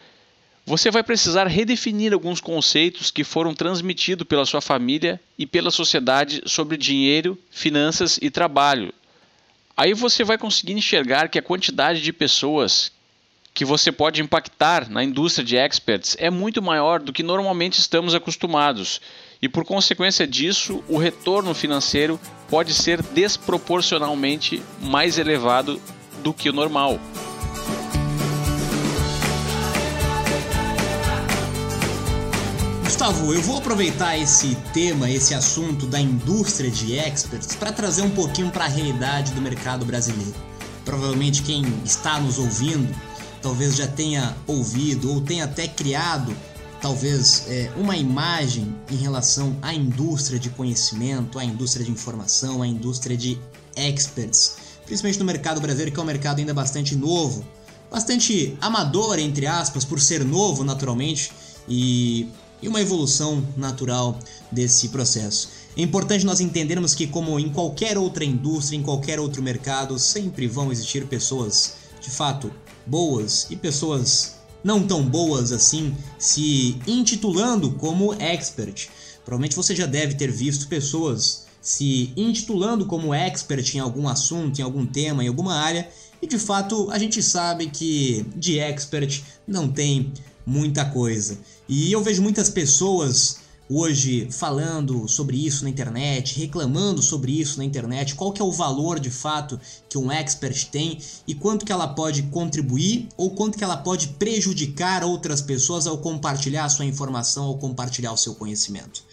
você 0.66 0.90
vai 0.90 1.04
precisar 1.04 1.46
redefinir 1.46 2.14
alguns 2.14 2.40
conceitos 2.40 3.12
que 3.12 3.26
foram 3.26 3.54
transmitidos 3.54 4.26
pela 4.26 4.46
sua 4.46 4.62
família 4.62 5.20
e 5.38 5.46
pela 5.46 5.70
sociedade 5.70 6.42
sobre 6.46 6.78
dinheiro, 6.78 7.38
finanças 7.52 8.18
e 8.22 8.30
trabalho. 8.30 8.94
Aí 9.76 9.94
você 9.94 10.24
vai 10.24 10.38
conseguir 10.38 10.72
enxergar 10.72 11.28
que 11.28 11.38
a 11.38 11.44
quantidade 11.44 12.02
de 12.02 12.14
pessoas 12.14 12.94
que 13.54 13.66
você 13.66 13.92
pode 13.92 14.22
impactar 14.22 14.90
na 14.90 15.04
indústria 15.04 15.44
de 15.44 15.58
experts 15.58 16.16
é 16.18 16.30
muito 16.30 16.62
maior 16.62 17.02
do 17.02 17.12
que 17.12 17.24
normalmente 17.24 17.78
estamos 17.78 18.16
acostumados. 18.16 19.02
E 19.42 19.48
por 19.48 19.64
consequência 19.64 20.26
disso, 20.26 20.84
o 20.88 20.98
retorno 20.98 21.54
financeiro 21.54 22.20
pode 22.50 22.74
ser 22.74 23.02
desproporcionalmente 23.02 24.64
mais 24.82 25.18
elevado 25.18 25.80
do 26.24 26.34
que 26.34 26.50
o 26.50 26.54
normal. 26.54 27.00
Gustavo, 32.84 33.32
eu 33.32 33.42
vou 33.42 33.60
aproveitar 33.60 34.18
esse 34.18 34.56
tema, 34.74 35.10
esse 35.10 35.36
assunto 35.36 35.86
da 35.86 36.00
indústria 36.00 36.72
de 36.72 36.98
experts 36.98 37.56
para 37.56 37.72
trazer 37.72 38.02
um 38.02 38.10
pouquinho 38.10 38.50
para 38.50 38.66
a 38.66 38.68
realidade 38.68 39.34
do 39.34 39.42
mercado 39.42 39.86
brasileiro. 39.86 40.34
Provavelmente 40.84 41.44
quem 41.44 41.64
está 41.86 42.20
nos 42.20 42.40
ouvindo 42.40 42.96
talvez 43.42 43.76
já 43.76 43.88
tenha 43.88 44.36
ouvido 44.48 45.14
ou 45.14 45.22
tenha 45.22 45.46
até 45.46 45.68
criado 45.68 46.36
talvez 46.82 47.46
é, 47.48 47.72
uma 47.78 47.96
imagem 47.98 48.76
em 48.92 48.96
relação 48.96 49.56
à 49.62 49.74
indústria 49.74 50.40
de 50.40 50.50
conhecimento, 50.50 51.40
à 51.40 51.46
indústria 51.46 51.86
de 51.86 51.92
informação, 51.92 52.62
à 52.62 52.68
indústria 52.68 53.18
de 53.18 53.40
experts, 53.76 54.58
principalmente 54.86 55.20
no 55.20 55.26
mercado 55.26 55.60
brasileiro 55.60 55.92
que 55.92 56.00
é 56.00 56.04
um 56.04 56.06
mercado 56.06 56.40
ainda 56.40 56.54
bastante 56.54 56.96
novo, 56.96 57.46
bastante 57.92 58.58
amador 58.62 59.20
entre 59.20 59.48
aspas 59.48 59.86
por 59.86 60.00
ser 60.00 60.24
novo 60.24 60.64
naturalmente 60.64 61.32
e 61.68 62.28
e 62.62 62.68
uma 62.68 62.82
evolução 62.82 63.46
natural 63.56 64.18
desse 64.52 64.90
processo. 64.90 65.50
É 65.76 65.82
importante 65.82 66.26
nós 66.26 66.40
entendermos 66.40 66.96
que, 66.96 67.08
como 67.08 67.40
em 67.40 67.50
qualquer 67.50 67.98
outra 67.98 68.26
indústria, 68.26 68.78
em 68.78 68.84
qualquer 68.84 69.20
outro 69.20 69.44
mercado, 69.44 70.00
sempre 70.00 70.48
vão 70.48 70.72
existir 70.72 71.06
pessoas 71.06 71.76
de 72.02 72.10
fato 72.10 72.52
boas 72.86 73.48
e 73.50 73.56
pessoas 73.56 74.37
não 74.68 74.86
tão 74.86 75.02
boas 75.02 75.54
assim 75.54 75.96
se 76.20 76.78
intitulando 76.86 77.72
como 77.72 78.14
expert. 78.16 78.90
Provavelmente 79.24 79.56
você 79.56 79.74
já 79.74 79.86
deve 79.86 80.16
ter 80.16 80.30
visto 80.30 80.68
pessoas 80.68 81.46
se 81.62 82.12
intitulando 82.18 82.86
como 82.86 83.14
expert 83.14 83.76
em 83.76 83.80
algum 83.80 84.10
assunto, 84.10 84.60
em 84.60 84.62
algum 84.62 84.86
tema, 84.86 85.24
em 85.24 85.30
alguma 85.30 85.56
área, 85.56 85.90
e 86.22 86.28
de 86.28 86.38
fato 86.38 86.92
a 86.92 87.00
gente 87.00 87.24
sabe 87.24 87.68
que 87.68 88.26
de 88.36 88.60
expert 88.60 89.24
não 89.48 89.70
tem 89.70 90.12
muita 90.46 90.84
coisa. 90.84 91.38
E 91.66 91.90
eu 91.90 92.04
vejo 92.04 92.22
muitas 92.22 92.50
pessoas 92.50 93.38
hoje 93.70 94.28
falando 94.32 95.08
sobre 95.08 95.46
isso 95.46 95.64
na 95.64 95.70
internet, 95.70 96.40
reclamando 96.40 97.02
sobre 97.02 97.32
isso 97.32 97.58
na 97.58 97.66
internet, 97.66 98.16
qual 98.16 98.32
que 98.32 98.42
é 98.42 98.46
o 98.46 98.52
valor 98.52 99.00
de 99.00 99.10
fato 99.10 99.60
que 99.90 99.98
um 99.98 100.12
expert 100.12 100.66
tem 100.70 101.00
e 101.28 101.36
quanto 101.36 101.66
que 101.66 101.72
ela 101.72 101.88
pode 101.88 102.24
contribuir 102.24 103.10
ou 103.18 103.32
quanto 103.32 103.58
que 103.58 103.64
ela 103.64 103.78
pode 103.78 104.10
prejudicar 104.10 105.04
outras 105.04 105.42
pessoas 105.42 105.86
ao 105.86 105.98
compartilhar 105.98 106.66
a 106.66 106.70
sua 106.70 106.86
informação 106.86 107.48
ou 107.48 107.58
compartilhar 107.58 108.12
o 108.12 108.18
seu 108.18 108.36
conhecimento. 108.36 109.04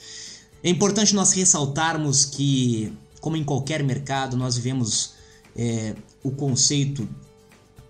É 0.62 0.70
importante 0.70 1.14
nós 1.14 1.32
ressaltarmos 1.32 2.24
que, 2.24 2.92
como 3.20 3.36
em 3.36 3.44
qualquer 3.44 3.82
mercado, 3.82 4.36
nós 4.36 4.56
vivemos 4.56 5.10
é, 5.54 5.94
o 6.22 6.30
conceito 6.30 7.06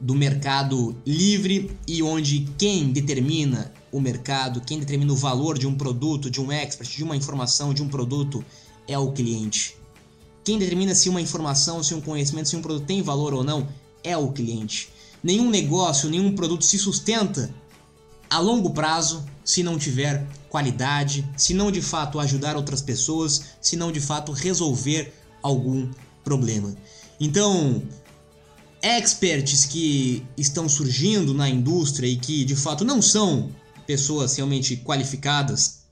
do 0.00 0.14
mercado 0.14 0.94
livre 1.06 1.70
e 1.86 2.02
onde 2.02 2.48
quem 2.58 2.90
determina 2.90 3.72
o 3.94 4.00
mercado, 4.00 4.60
quem 4.60 4.80
determina 4.80 5.12
o 5.12 5.16
valor 5.16 5.56
de 5.56 5.68
um 5.68 5.76
produto, 5.76 6.28
de 6.28 6.40
um 6.40 6.50
expert, 6.50 6.96
de 6.96 7.04
uma 7.04 7.16
informação, 7.16 7.72
de 7.72 7.80
um 7.80 7.88
produto 7.88 8.44
é 8.88 8.98
o 8.98 9.12
cliente. 9.12 9.76
Quem 10.42 10.58
determina 10.58 10.96
se 10.96 11.08
uma 11.08 11.20
informação, 11.20 11.80
se 11.80 11.94
um 11.94 12.00
conhecimento, 12.00 12.48
se 12.48 12.56
um 12.56 12.60
produto 12.60 12.86
tem 12.86 13.00
valor 13.02 13.32
ou 13.32 13.44
não 13.44 13.68
é 14.02 14.16
o 14.16 14.32
cliente. 14.32 14.88
nenhum 15.22 15.48
negócio, 15.48 16.10
nenhum 16.10 16.34
produto 16.34 16.64
se 16.64 16.76
sustenta 16.76 17.54
a 18.28 18.40
longo 18.40 18.70
prazo 18.70 19.24
se 19.44 19.62
não 19.62 19.78
tiver 19.78 20.26
qualidade, 20.48 21.24
se 21.36 21.54
não 21.54 21.70
de 21.70 21.80
fato 21.80 22.18
ajudar 22.18 22.56
outras 22.56 22.82
pessoas, 22.82 23.44
se 23.60 23.76
não 23.76 23.92
de 23.92 24.00
fato 24.00 24.32
resolver 24.32 25.14
algum 25.40 25.88
problema. 26.24 26.74
Então, 27.20 27.80
experts 28.82 29.64
que 29.64 30.26
estão 30.36 30.68
surgindo 30.68 31.32
na 31.32 31.48
indústria 31.48 32.08
e 32.08 32.16
que 32.16 32.44
de 32.44 32.56
fato 32.56 32.84
não 32.84 33.00
são 33.00 33.50
pessoas 33.86 34.36
realmente 34.36 34.76
qualificadas, 34.76 35.84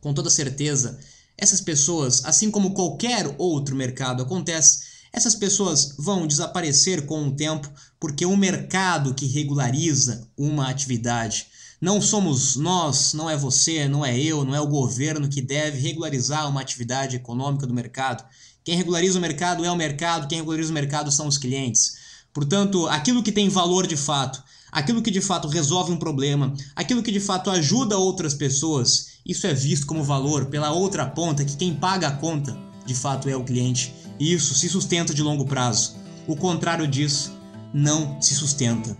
com 0.00 0.12
toda 0.12 0.30
certeza, 0.30 0.98
essas 1.36 1.60
pessoas, 1.60 2.24
assim 2.24 2.50
como 2.50 2.74
qualquer 2.74 3.34
outro 3.38 3.74
mercado 3.74 4.22
acontece, 4.22 4.92
essas 5.12 5.34
pessoas 5.34 5.94
vão 5.98 6.26
desaparecer 6.26 7.04
com 7.04 7.26
o 7.26 7.36
tempo 7.36 7.70
porque 8.00 8.24
o 8.24 8.36
mercado 8.36 9.14
que 9.14 9.26
regulariza 9.26 10.28
uma 10.36 10.68
atividade 10.68 11.46
não 11.82 12.00
somos 12.00 12.54
nós, 12.54 13.12
não 13.12 13.28
é 13.28 13.36
você, 13.36 13.88
não 13.88 14.06
é 14.06 14.16
eu, 14.16 14.44
não 14.44 14.54
é 14.54 14.60
o 14.60 14.68
governo 14.68 15.28
que 15.28 15.42
deve 15.42 15.80
regularizar 15.80 16.48
uma 16.48 16.60
atividade 16.60 17.16
econômica 17.16 17.66
do 17.66 17.74
mercado. 17.74 18.24
Quem 18.62 18.76
regulariza 18.76 19.18
o 19.18 19.20
mercado 19.20 19.64
é 19.64 19.70
o 19.70 19.74
mercado, 19.74 20.28
quem 20.28 20.38
regulariza 20.38 20.70
o 20.70 20.74
mercado 20.74 21.10
são 21.10 21.26
os 21.26 21.36
clientes. 21.36 21.96
Portanto, 22.32 22.86
aquilo 22.86 23.20
que 23.20 23.32
tem 23.32 23.48
valor 23.48 23.84
de 23.84 23.96
fato, 23.96 24.40
aquilo 24.72 25.02
que 25.02 25.10
de 25.10 25.20
fato 25.20 25.46
resolve 25.48 25.92
um 25.92 25.98
problema, 25.98 26.54
aquilo 26.74 27.02
que 27.02 27.12
de 27.12 27.20
fato 27.20 27.50
ajuda 27.50 27.98
outras 27.98 28.32
pessoas, 28.32 29.18
isso 29.24 29.46
é 29.46 29.52
visto 29.52 29.86
como 29.86 30.02
valor 30.02 30.46
pela 30.46 30.72
outra 30.72 31.04
ponta, 31.04 31.44
que 31.44 31.56
quem 31.56 31.74
paga 31.74 32.08
a 32.08 32.12
conta 32.16 32.56
de 32.86 32.94
fato 32.94 33.28
é 33.28 33.36
o 33.36 33.44
cliente. 33.44 33.92
E 34.18 34.32
isso 34.32 34.54
se 34.54 34.68
sustenta 34.68 35.12
de 35.12 35.22
longo 35.22 35.44
prazo. 35.44 35.96
O 36.26 36.34
contrário 36.34 36.86
disso 36.86 37.36
não 37.72 38.20
se 38.20 38.34
sustenta. 38.34 38.96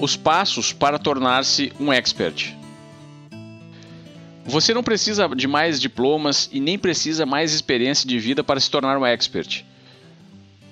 Os 0.00 0.16
passos 0.16 0.72
para 0.72 0.98
tornar-se 0.98 1.72
um 1.80 1.92
expert. 1.92 2.56
Você 4.46 4.72
não 4.72 4.82
precisa 4.82 5.28
de 5.28 5.46
mais 5.46 5.80
diplomas 5.80 6.48
e 6.52 6.60
nem 6.60 6.78
precisa 6.78 7.26
mais 7.26 7.52
experiência 7.52 8.08
de 8.08 8.18
vida 8.18 8.42
para 8.42 8.60
se 8.60 8.70
tornar 8.70 8.96
um 8.96 9.04
expert. 9.04 9.67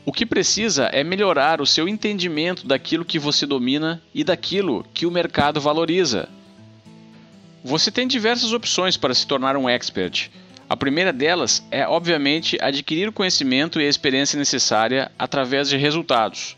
O 0.07 0.13
que 0.13 0.25
precisa 0.25 0.85
é 0.93 1.03
melhorar 1.03 1.61
o 1.61 1.67
seu 1.67 1.89
entendimento 1.89 2.65
daquilo 2.65 3.05
que 3.05 3.19
você 3.19 3.45
domina 3.45 4.01
e 4.15 4.23
daquilo 4.23 4.87
que 4.95 5.05
o 5.05 5.11
mercado 5.11 5.61
valoriza. 5.61 6.29
Você 7.65 7.91
tem 7.91 8.07
diversas 8.07 8.53
opções 8.53 8.97
para 8.97 9.13
se 9.13 9.27
tornar 9.27 9.57
um 9.57 9.69
expert. 9.69 10.31
A 10.71 10.77
primeira 10.77 11.13
delas 11.13 11.67
é, 11.73 11.89
obviamente, 11.89 12.57
adquirir 12.61 13.09
o 13.09 13.13
conhecimento 13.13 13.81
e 13.81 13.85
a 13.85 13.89
experiência 13.89 14.39
necessária 14.39 15.11
através 15.19 15.69
de 15.69 15.77
resultados. 15.77 16.57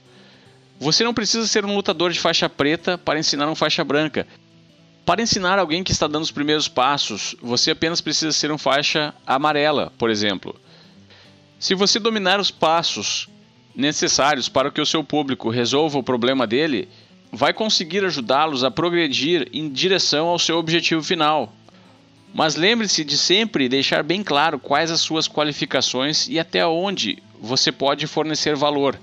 Você 0.78 1.02
não 1.02 1.14
precisa 1.14 1.47
ser 1.47 1.64
um 1.64 1.75
lutador 1.75 2.12
de 2.12 2.21
faixa 2.21 2.50
preta 2.50 2.99
para 2.99 3.19
ensinar 3.19 3.49
um 3.49 3.55
faixa 3.55 3.83
branca. 3.83 4.26
Para 5.07 5.23
ensinar 5.23 5.59
alguém 5.59 5.83
que 5.83 5.93
está 5.93 6.07
dando 6.07 6.25
os 6.25 6.31
primeiros 6.31 6.69
passos, 6.69 7.35
você 7.40 7.71
apenas 7.71 8.02
precisa 8.02 8.31
ser 8.31 8.52
um 8.52 8.59
faixa 8.59 9.14
amarela, 9.26 9.90
por 9.97 10.11
exemplo. 10.11 10.55
Se 11.59 11.75
você 11.75 11.99
dominar 11.99 12.38
os 12.38 12.50
passos 12.50 13.26
necessários 13.75 14.49
para 14.49 14.71
que 14.71 14.81
o 14.81 14.87
seu 14.87 15.05
público 15.05 15.51
resolva 15.51 15.99
o 15.99 16.03
problema 16.03 16.47
dele, 16.47 16.89
vai 17.33 17.53
conseguir 17.53 18.05
ajudá-los 18.05 18.65
a 18.65 18.71
progredir 18.71 19.49
em 19.53 19.69
direção 19.69 20.29
ao 20.29 20.39
seu 20.39 20.59
objetivo 20.59 21.03
final. 21.03 21.53
Mas 22.35 22.57
lembre-se 22.57 23.05
de 23.05 23.17
sempre 23.17 23.69
deixar 23.69 24.03
bem 24.03 24.23
claro 24.23 24.59
quais 24.59 24.91
as 24.91 25.01
suas 25.01 25.29
qualificações 25.29 26.29
e 26.29 26.39
até 26.39 26.67
onde 26.67 27.23
você 27.41 27.73
pode 27.73 28.07
fornecer 28.07 28.55
valor. 28.55 28.99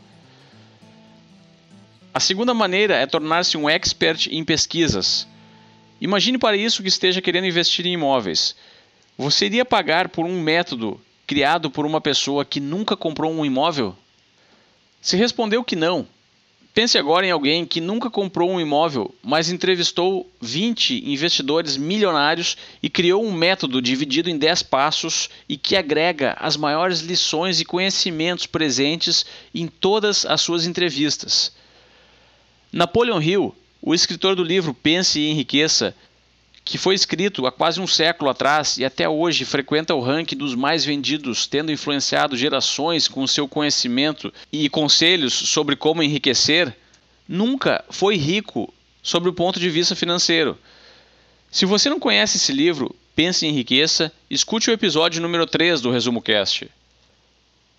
A 2.13 2.19
segunda 2.19 2.53
maneira 2.53 2.95
é 2.95 3.05
tornar-se 3.05 3.57
um 3.57 3.69
expert 3.69 4.27
em 4.27 4.43
pesquisas. 4.43 5.27
Imagine 5.99 6.37
para 6.37 6.55
isso 6.55 6.81
que 6.81 6.87
esteja 6.87 7.21
querendo 7.21 7.47
investir 7.47 7.85
em 7.85 7.93
imóveis. 7.93 8.55
Você 9.17 9.47
iria 9.47 9.65
pagar 9.65 10.09
por 10.09 10.25
um 10.25 10.41
método 10.41 10.99
criado 11.25 11.71
por 11.71 11.85
uma 11.85 11.99
pessoa 11.99 12.45
que 12.45 12.59
nunca 12.59 12.95
comprou 12.95 13.31
um 13.31 13.45
imóvel? 13.45 13.95
Se 15.05 15.15
respondeu 15.15 15.63
que 15.63 15.75
não, 15.75 16.07
pense 16.73 16.97
agora 16.97 17.27
em 17.27 17.29
alguém 17.29 17.63
que 17.63 17.79
nunca 17.79 18.09
comprou 18.09 18.49
um 18.49 18.59
imóvel, 18.59 19.13
mas 19.21 19.51
entrevistou 19.51 20.27
20 20.41 21.07
investidores 21.07 21.77
milionários 21.77 22.57
e 22.81 22.89
criou 22.89 23.23
um 23.23 23.31
método 23.31 23.83
dividido 23.83 24.31
em 24.31 24.37
10 24.39 24.63
passos 24.63 25.29
e 25.47 25.57
que 25.57 25.75
agrega 25.75 26.35
as 26.39 26.57
maiores 26.57 27.01
lições 27.01 27.59
e 27.59 27.65
conhecimentos 27.65 28.47
presentes 28.47 29.27
em 29.53 29.67
todas 29.67 30.25
as 30.25 30.41
suas 30.41 30.65
entrevistas. 30.65 31.53
Napoleon 32.73 33.21
Hill, 33.21 33.55
o 33.79 33.93
escritor 33.93 34.35
do 34.35 34.43
livro 34.43 34.73
Pense 34.73 35.19
e 35.19 35.29
Enriqueça, 35.29 35.95
que 36.65 36.79
foi 36.79 36.95
escrito 36.95 37.45
há 37.45 37.51
quase 37.51 37.79
um 37.79 37.85
século 37.85 38.27
atrás 38.27 38.79
e 38.79 38.83
até 38.83 39.07
hoje 39.07 39.45
frequenta 39.45 39.93
o 39.93 40.01
ranking 40.01 40.35
dos 40.35 40.55
mais 40.55 40.83
vendidos, 40.83 41.45
tendo 41.45 41.71
influenciado 41.71 42.35
gerações 42.35 43.07
com 43.07 43.25
seu 43.27 43.47
conhecimento 43.47 44.33
e 44.51 44.67
conselhos 44.67 45.31
sobre 45.31 45.75
como 45.75 46.01
enriquecer, 46.01 46.75
nunca 47.29 47.85
foi 47.91 48.17
rico 48.17 48.73
sobre 49.03 49.29
o 49.29 49.33
ponto 49.33 49.59
de 49.59 49.69
vista 49.69 49.95
financeiro. 49.95 50.57
Se 51.51 51.67
você 51.67 51.87
não 51.87 51.99
conhece 51.99 52.37
esse 52.37 52.51
livro, 52.51 52.95
Pense 53.15 53.45
e 53.45 53.49
Enriqueça, 53.49 54.11
escute 54.27 54.69
o 54.71 54.73
episódio 54.73 55.21
número 55.21 55.45
3 55.45 55.79
do 55.79 55.91
Resumo 55.91 56.21
Cast. 56.21 56.67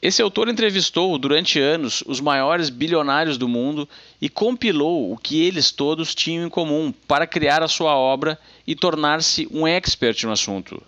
Esse 0.00 0.20
autor 0.20 0.48
entrevistou 0.48 1.16
durante 1.18 1.59
anos 1.59 2.04
os 2.06 2.20
maiores 2.20 2.68
bilionários 2.68 3.38
do 3.38 3.48
mundo 3.48 3.88
e 4.20 4.28
compilou 4.28 5.11
o 5.11 5.16
que 5.16 5.42
eles 5.42 5.70
todos 5.70 6.14
tinham 6.14 6.46
em 6.46 6.50
comum 6.50 6.92
para 7.09 7.26
criar 7.26 7.62
a 7.62 7.68
sua 7.68 7.96
obra 7.96 8.38
e 8.66 8.76
tornar-se 8.76 9.48
um 9.50 9.66
expert 9.66 10.22
no 10.24 10.32
assunto. 10.32 10.82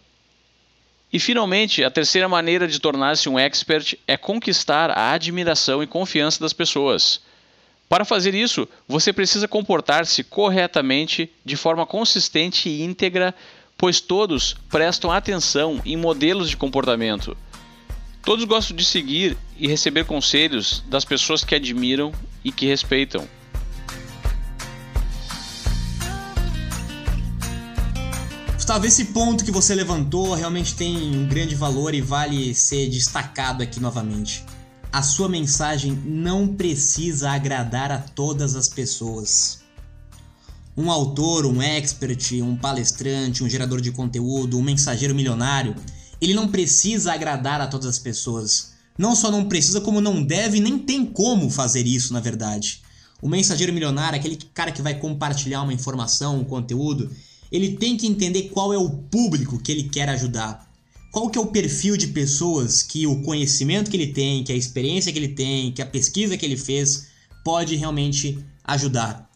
E 1.11 1.19
finalmente, 1.19 1.83
a 1.83 1.91
terceira 1.91 2.29
maneira 2.29 2.69
de 2.69 2.79
tornar-se 2.79 3.31
um 3.31 3.39
expert 3.39 3.95
é 4.07 4.17
conquistar 4.17 4.91
a 4.91 5.13
admiração 5.13 5.83
e 5.83 5.87
confiança 5.87 6.39
das 6.41 6.53
pessoas. 6.53 7.23
Para 7.89 8.05
fazer 8.05 8.35
isso, 8.35 8.69
você 8.87 9.11
precisa 9.11 9.49
comportar-se 9.49 10.23
corretamente, 10.23 11.31
de 11.43 11.57
forma 11.57 11.87
consistente 11.87 12.69
e 12.69 12.83
íntegra, 12.83 13.35
pois 13.79 14.03
todos 14.03 14.55
prestam 14.69 15.11
atenção 15.11 15.81
em 15.87 15.97
modelos 15.97 16.51
de 16.51 16.57
comportamento. 16.59 17.35
Todos 18.29 18.45
gostam 18.45 18.77
de 18.77 18.85
seguir 18.85 19.39
e 19.57 19.67
receber 19.67 20.05
conselhos 20.05 20.85
das 20.87 21.03
pessoas 21.03 21.43
que 21.43 21.55
admiram 21.55 22.13
e 22.45 22.53
que 22.53 22.67
respeitam. 22.67 23.27
Gustavo, 28.53 28.85
esse 28.85 29.07
ponto 29.07 29.43
que 29.43 29.51
você 29.51 29.75
levantou 29.75 30.35
realmente 30.35 30.75
tem 30.75 30.95
um 31.17 31.27
grande 31.27 31.55
valor 31.55 31.95
e 31.95 32.03
vale 32.03 32.55
ser 32.55 32.91
destacado 32.91 33.63
aqui 33.63 33.81
novamente. 33.81 34.45
A 34.93 35.03
sua 35.03 35.27
mensagem 35.27 35.93
não 36.05 36.49
precisa 36.49 37.31
agradar 37.31 37.91
a 37.91 37.97
todas 37.97 38.55
as 38.55 38.69
pessoas. 38.69 39.61
Um 40.77 40.91
autor, 40.91 41.47
um 41.47 41.63
expert, 41.63 42.43
um 42.43 42.55
palestrante, 42.55 43.43
um 43.43 43.49
gerador 43.49 43.81
de 43.81 43.91
conteúdo, 43.91 44.59
um 44.59 44.63
mensageiro 44.63 45.15
milionário, 45.15 45.75
ele 46.21 46.35
não 46.35 46.49
precisa 46.49 47.13
agradar 47.13 47.61
a 47.61 47.67
todas 47.67 47.87
as 47.87 47.99
pessoas. 47.99 48.73
Não 48.97 49.15
só 49.15 49.31
não 49.31 49.45
precisa, 49.45 49.81
como 49.81 50.01
não 50.01 50.23
deve 50.23 50.61
nem 50.61 50.79
tem 50.79 51.07
como 51.07 51.49
fazer 51.51 51.87
isso, 51.87 52.13
na 52.13 52.21
verdade. 52.21 52.83
O 53.23 53.29
mensageiro 53.29 53.73
milionário, 53.73 54.19
aquele 54.19 54.37
cara 54.53 54.73
que 54.73 54.83
vai 54.83 54.99
compartilhar 54.99 55.63
uma 55.63 55.73
informação, 55.73 56.41
um 56.41 56.45
conteúdo, 56.45 57.11
ele 57.51 57.77
tem 57.77 57.97
que 57.97 58.07
entender 58.07 58.51
qual 58.51 58.73
é 58.73 58.79
o 58.79 58.91
público 58.91 59.59
que 59.59 59.73
ele 59.73 59.85
quer 59.85 60.09
ajudar. 60.09 60.69
Qual 61.13 61.31
que 61.31 61.39
é 61.39 61.41
o 61.41 61.47
perfil 61.47 61.97
de 61.97 62.09
pessoas 62.09 62.83
que 62.83 63.07
o 63.07 63.23
conhecimento 63.23 63.91
que 63.91 63.97
ele 63.97 64.09
tem, 64.09 64.45
que 64.45 64.53
a 64.53 64.57
experiência 64.57 65.13
que 65.13 65.19
ele 65.19 65.29
tem, 65.29 65.73
que 65.73 65.81
a 65.81 65.87
pesquisa 65.87 66.37
que 66.37 66.45
ele 66.45 66.57
fez 66.57 67.07
pode 67.45 67.77
realmente 67.77 68.39
ajudar. 68.65 69.29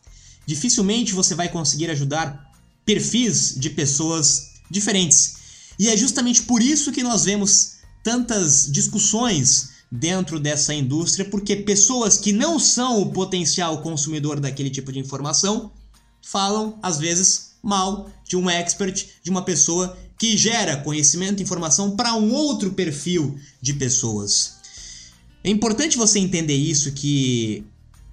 Dificilmente 0.47 1.15
você 1.15 1.35
vai 1.35 1.49
conseguir 1.49 1.91
ajudar 1.91 2.53
perfis 2.85 3.55
de 3.57 3.71
pessoas 3.71 4.53
diferentes. 4.71 5.42
E 5.83 5.89
é 5.89 5.97
justamente 5.97 6.43
por 6.45 6.63
isso 6.63 6.93
que 6.93 7.03
nós 7.03 7.25
vemos 7.25 7.79
tantas 8.05 8.71
discussões 8.71 9.71
dentro 9.91 10.39
dessa 10.39 10.73
indústria, 10.73 11.25
porque 11.25 11.57
pessoas 11.57 12.17
que 12.17 12.33
não 12.33 12.57
são 12.57 13.03
o 13.03 13.11
potencial 13.11 13.83
consumidor 13.83 14.39
daquele 14.39 14.71
tipo 14.71 14.93
de 14.93 15.01
informação 15.01 15.73
falam, 16.23 16.79
às 16.81 16.99
vezes, 16.99 17.55
mal 17.61 18.09
de 18.25 18.37
um 18.37 18.49
expert, 18.49 19.09
de 19.25 19.29
uma 19.29 19.43
pessoa 19.43 19.99
que 20.17 20.37
gera 20.37 20.77
conhecimento 20.77 21.41
e 21.41 21.43
informação 21.43 21.97
para 21.97 22.15
um 22.15 22.33
outro 22.33 22.75
perfil 22.75 23.37
de 23.61 23.75
pessoas. 23.75 24.59
É 25.43 25.51
importante 25.51 25.99
você 25.99 26.21
entender 26.21 26.55
isso 26.55 26.93
que, 26.93 27.67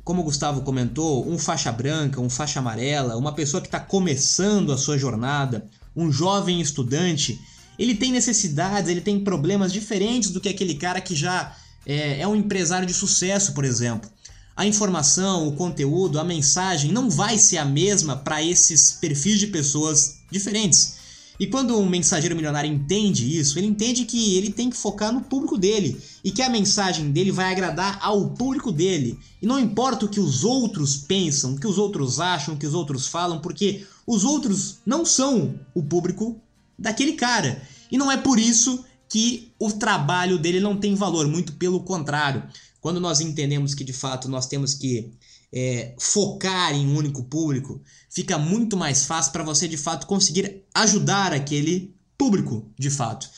como 0.03 0.21
o 0.21 0.25
Gustavo 0.25 0.61
comentou, 0.61 1.29
um 1.29 1.37
faixa 1.37 1.71
branca, 1.71 2.19
um 2.19 2.31
faixa 2.31 2.57
amarela, 2.57 3.15
uma 3.15 3.35
pessoa 3.35 3.61
que 3.61 3.67
está 3.67 3.79
começando 3.79 4.73
a 4.73 4.77
sua 4.77 4.97
jornada, 4.97 5.67
um 5.95 6.11
jovem 6.11 6.59
estudante, 6.59 7.39
ele 7.79 7.95
tem 7.95 8.11
necessidades, 8.11 8.91
ele 8.91 8.99
tem 8.99 9.21
problemas 9.21 9.71
diferentes 9.71 10.31
do 10.31 10.41
que 10.41 10.49
aquele 10.49 10.75
cara 10.75 10.99
que 10.99 11.15
já 11.15 11.55
é, 11.85 12.19
é 12.19 12.27
um 12.27 12.35
empresário 12.35 12.85
de 12.85 12.93
sucesso, 12.93 13.53
por 13.53 13.63
exemplo. 13.63 14.09
A 14.55 14.65
informação, 14.65 15.47
o 15.47 15.53
conteúdo, 15.53 16.19
a 16.19 16.23
mensagem 16.23 16.91
não 16.91 17.09
vai 17.09 17.37
ser 17.37 17.57
a 17.57 17.63
mesma 17.63 18.17
para 18.17 18.43
esses 18.43 18.91
perfis 18.91 19.39
de 19.39 19.47
pessoas 19.47 20.17
diferentes. 20.29 20.99
E 21.39 21.47
quando 21.47 21.79
um 21.79 21.87
mensageiro 21.87 22.35
milionário 22.35 22.69
entende 22.69 23.39
isso, 23.39 23.57
ele 23.57 23.67
entende 23.67 24.03
que 24.03 24.35
ele 24.35 24.51
tem 24.51 24.69
que 24.69 24.75
focar 24.75 25.13
no 25.13 25.21
público 25.21 25.57
dele 25.57 25.97
e 26.21 26.31
que 26.31 26.41
a 26.41 26.49
mensagem 26.49 27.09
dele 27.11 27.31
vai 27.31 27.49
agradar 27.49 27.97
ao 28.01 28.31
público 28.31 28.73
dele. 28.73 29.17
E 29.41 29.47
não 29.47 29.57
importa 29.57 30.05
o 30.05 30.09
que 30.09 30.19
os 30.19 30.43
outros 30.43 30.97
pensam, 30.97 31.53
o 31.53 31.57
que 31.57 31.65
os 31.65 31.77
outros 31.77 32.19
acham, 32.19 32.55
o 32.55 32.57
que 32.57 32.67
os 32.67 32.73
outros 32.73 33.07
falam, 33.07 33.39
porque 33.39 33.85
os 34.05 34.25
outros 34.25 34.79
não 34.85 35.05
são 35.05 35.55
o 35.73 35.81
público 35.81 36.41
daquele 36.79 37.13
cara. 37.13 37.61
E 37.91 37.97
não 37.97 38.11
é 38.11 38.17
por 38.17 38.39
isso 38.39 38.85
que 39.09 39.51
o 39.59 39.71
trabalho 39.71 40.37
dele 40.37 40.59
não 40.59 40.77
tem 40.77 40.95
valor, 40.95 41.27
muito 41.27 41.53
pelo 41.53 41.81
contrário. 41.81 42.43
Quando 42.79 42.99
nós 42.99 43.19
entendemos 43.19 43.73
que 43.73 43.83
de 43.83 43.93
fato 43.93 44.29
nós 44.29 44.47
temos 44.47 44.73
que 44.73 45.11
é, 45.51 45.95
focar 45.99 46.73
em 46.73 46.87
um 46.87 46.95
único 46.95 47.23
público, 47.23 47.81
fica 48.09 48.37
muito 48.37 48.77
mais 48.77 49.05
fácil 49.05 49.31
para 49.31 49.43
você 49.43 49.67
de 49.67 49.77
fato 49.77 50.07
conseguir 50.07 50.63
ajudar 50.73 51.33
aquele 51.33 51.93
público 52.17 52.71
de 52.77 52.89
fato. 52.89 53.29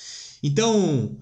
Então, 0.43 1.15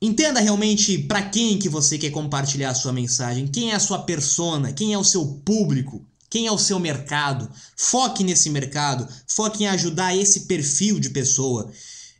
entenda 0.00 0.40
realmente 0.40 0.98
para 0.98 1.22
quem 1.22 1.58
que 1.58 1.68
você 1.68 1.98
quer 1.98 2.10
compartilhar 2.10 2.70
a 2.70 2.74
sua 2.74 2.92
mensagem, 2.92 3.48
quem 3.48 3.72
é 3.72 3.74
a 3.74 3.80
sua 3.80 4.02
persona, 4.02 4.72
quem 4.72 4.92
é 4.94 4.98
o 4.98 5.04
seu 5.04 5.26
público, 5.44 6.06
quem 6.34 6.48
é 6.48 6.50
o 6.50 6.58
seu 6.58 6.80
mercado. 6.80 7.48
Foque 7.76 8.24
nesse 8.24 8.50
mercado, 8.50 9.06
foque 9.24 9.62
em 9.62 9.68
ajudar 9.68 10.16
esse 10.16 10.40
perfil 10.40 10.98
de 10.98 11.10
pessoa. 11.10 11.70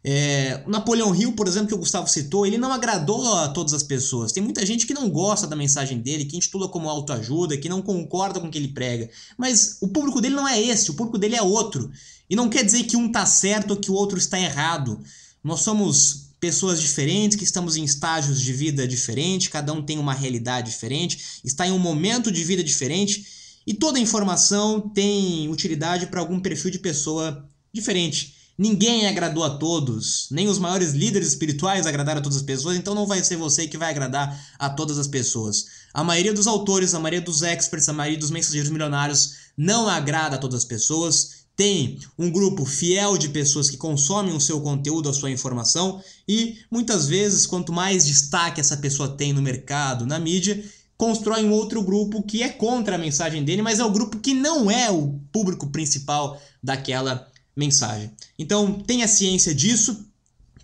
É, 0.04 0.62
o 0.64 0.70
Napoleão 0.70 1.12
Hill, 1.12 1.32
por 1.32 1.48
exemplo, 1.48 1.66
que 1.66 1.74
o 1.74 1.78
Gustavo 1.78 2.06
citou, 2.06 2.46
ele 2.46 2.56
não 2.56 2.72
agradou 2.72 3.34
a 3.34 3.48
todas 3.48 3.74
as 3.74 3.82
pessoas. 3.82 4.30
Tem 4.30 4.40
muita 4.40 4.64
gente 4.64 4.86
que 4.86 4.94
não 4.94 5.10
gosta 5.10 5.48
da 5.48 5.56
mensagem 5.56 5.98
dele, 5.98 6.26
que 6.26 6.36
intitula 6.36 6.68
como 6.68 6.88
autoajuda, 6.88 7.56
que 7.56 7.68
não 7.68 7.82
concorda 7.82 8.38
com 8.38 8.46
o 8.46 8.50
que 8.52 8.56
ele 8.56 8.68
prega. 8.68 9.10
Mas 9.36 9.78
o 9.80 9.88
público 9.88 10.20
dele 10.20 10.36
não 10.36 10.46
é 10.46 10.62
esse, 10.62 10.92
o 10.92 10.94
público 10.94 11.18
dele 11.18 11.34
é 11.34 11.42
outro. 11.42 11.90
E 12.30 12.36
não 12.36 12.48
quer 12.48 12.64
dizer 12.64 12.84
que 12.84 12.96
um 12.96 13.08
está 13.08 13.26
certo 13.26 13.72
ou 13.72 13.76
que 13.76 13.90
o 13.90 13.94
outro 13.94 14.16
está 14.16 14.38
errado. 14.38 15.00
Nós 15.42 15.62
somos 15.62 16.28
pessoas 16.38 16.80
diferentes, 16.80 17.36
que 17.36 17.42
estamos 17.42 17.76
em 17.76 17.82
estágios 17.82 18.40
de 18.40 18.52
vida 18.52 18.86
diferentes, 18.86 19.48
cada 19.48 19.72
um 19.72 19.82
tem 19.82 19.98
uma 19.98 20.14
realidade 20.14 20.70
diferente, 20.70 21.40
está 21.42 21.66
em 21.66 21.72
um 21.72 21.80
momento 21.80 22.30
de 22.30 22.44
vida 22.44 22.62
diferente, 22.62 23.42
e 23.66 23.72
toda 23.72 23.98
informação 23.98 24.80
tem 24.80 25.48
utilidade 25.48 26.06
para 26.06 26.20
algum 26.20 26.40
perfil 26.40 26.70
de 26.70 26.78
pessoa 26.78 27.48
diferente. 27.72 28.34
Ninguém 28.56 29.08
agradou 29.08 29.42
a 29.42 29.50
todos, 29.50 30.28
nem 30.30 30.46
os 30.46 30.60
maiores 30.60 30.92
líderes 30.92 31.28
espirituais 31.28 31.88
agradaram 31.88 32.20
a 32.20 32.22
todas 32.22 32.36
as 32.36 32.42
pessoas, 32.42 32.76
então 32.76 32.94
não 32.94 33.04
vai 33.04 33.22
ser 33.24 33.36
você 33.36 33.66
que 33.66 33.76
vai 33.76 33.90
agradar 33.90 34.40
a 34.56 34.70
todas 34.70 34.96
as 34.96 35.08
pessoas. 35.08 35.66
A 35.92 36.04
maioria 36.04 36.32
dos 36.32 36.46
autores, 36.46 36.94
a 36.94 37.00
maioria 37.00 37.20
dos 37.20 37.42
experts, 37.42 37.88
a 37.88 37.92
maioria 37.92 38.18
dos 38.18 38.30
mensageiros 38.30 38.70
milionários 38.70 39.34
não 39.56 39.88
agrada 39.88 40.36
a 40.36 40.38
todas 40.38 40.60
as 40.60 40.64
pessoas. 40.64 41.44
Tem 41.56 41.98
um 42.16 42.30
grupo 42.30 42.64
fiel 42.64 43.18
de 43.18 43.28
pessoas 43.28 43.68
que 43.68 43.76
consomem 43.76 44.34
o 44.34 44.40
seu 44.40 44.60
conteúdo, 44.60 45.08
a 45.08 45.12
sua 45.12 45.32
informação, 45.32 46.00
e 46.26 46.58
muitas 46.70 47.08
vezes, 47.08 47.46
quanto 47.46 47.72
mais 47.72 48.06
destaque 48.06 48.60
essa 48.60 48.76
pessoa 48.76 49.08
tem 49.08 49.32
no 49.32 49.42
mercado, 49.42 50.06
na 50.06 50.18
mídia, 50.18 50.64
constrói 50.96 51.44
um 51.44 51.52
outro 51.52 51.82
grupo 51.82 52.22
que 52.22 52.42
é 52.42 52.48
contra 52.48 52.96
a 52.96 52.98
mensagem 52.98 53.44
dele, 53.44 53.62
mas 53.62 53.78
é 53.78 53.84
o 53.84 53.90
grupo 53.90 54.18
que 54.18 54.34
não 54.34 54.70
é 54.70 54.90
o 54.90 55.20
público 55.32 55.68
principal 55.68 56.40
daquela 56.62 57.28
mensagem. 57.56 58.10
Então, 58.38 58.80
tenha 58.80 59.08
ciência 59.08 59.54
disso, 59.54 60.06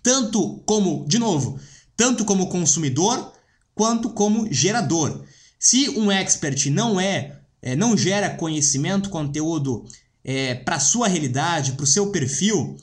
tanto 0.02 0.62
como, 0.66 1.04
de 1.06 1.18
novo, 1.18 1.58
tanto 1.96 2.24
como 2.24 2.48
consumidor 2.48 3.32
quanto 3.74 4.10
como 4.10 4.52
gerador. 4.52 5.24
Se 5.58 5.88
um 5.90 6.10
expert 6.10 6.70
não 6.70 6.98
é, 6.98 7.38
é 7.60 7.76
não 7.76 7.96
gera 7.96 8.30
conhecimento, 8.30 9.10
conteúdo 9.10 9.84
é, 10.24 10.54
para 10.54 10.80
sua 10.80 11.08
realidade, 11.08 11.72
para 11.72 11.84
o 11.84 11.86
seu 11.86 12.10
perfil, 12.10 12.76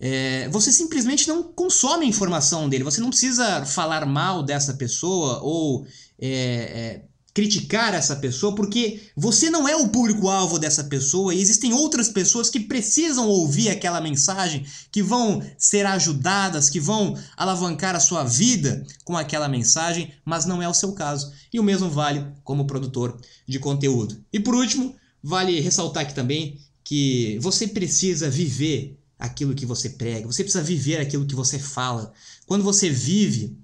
é, 0.00 0.48
você 0.48 0.72
simplesmente 0.72 1.28
não 1.28 1.42
consome 1.42 2.04
a 2.04 2.08
informação 2.08 2.68
dele. 2.68 2.84
Você 2.84 3.00
não 3.00 3.10
precisa 3.10 3.64
falar 3.64 4.04
mal 4.06 4.42
dessa 4.42 4.74
pessoa 4.74 5.40
ou 5.42 5.86
é, 6.18 6.28
é 6.28 7.04
criticar 7.34 7.92
essa 7.94 8.14
pessoa, 8.14 8.54
porque 8.54 9.10
você 9.16 9.50
não 9.50 9.66
é 9.66 9.74
o 9.74 9.88
público-alvo 9.88 10.56
dessa 10.56 10.84
pessoa 10.84 11.34
e 11.34 11.40
existem 11.40 11.72
outras 11.72 12.08
pessoas 12.08 12.48
que 12.48 12.60
precisam 12.60 13.28
ouvir 13.28 13.70
aquela 13.70 14.00
mensagem, 14.00 14.64
que 14.92 15.02
vão 15.02 15.42
ser 15.58 15.84
ajudadas, 15.84 16.70
que 16.70 16.78
vão 16.78 17.18
alavancar 17.36 17.96
a 17.96 18.00
sua 18.00 18.22
vida 18.22 18.86
com 19.04 19.16
aquela 19.16 19.48
mensagem, 19.48 20.12
mas 20.24 20.46
não 20.46 20.62
é 20.62 20.68
o 20.68 20.74
seu 20.74 20.92
caso. 20.92 21.32
E 21.52 21.58
o 21.58 21.64
mesmo 21.64 21.90
vale 21.90 22.24
como 22.44 22.68
produtor 22.68 23.20
de 23.48 23.58
conteúdo. 23.58 24.16
E 24.32 24.38
por 24.38 24.54
último, 24.54 24.94
vale 25.20 25.58
ressaltar 25.58 26.04
aqui 26.04 26.14
também 26.14 26.60
que 26.84 27.36
você 27.40 27.66
precisa 27.66 28.30
viver 28.30 28.96
aquilo 29.24 29.54
que 29.54 29.66
você 29.66 29.90
prega, 29.90 30.26
você 30.26 30.42
precisa 30.42 30.62
viver 30.62 31.00
aquilo 31.00 31.26
que 31.26 31.34
você 31.34 31.58
fala. 31.58 32.12
Quando 32.46 32.62
você 32.62 32.90
vive 32.90 33.56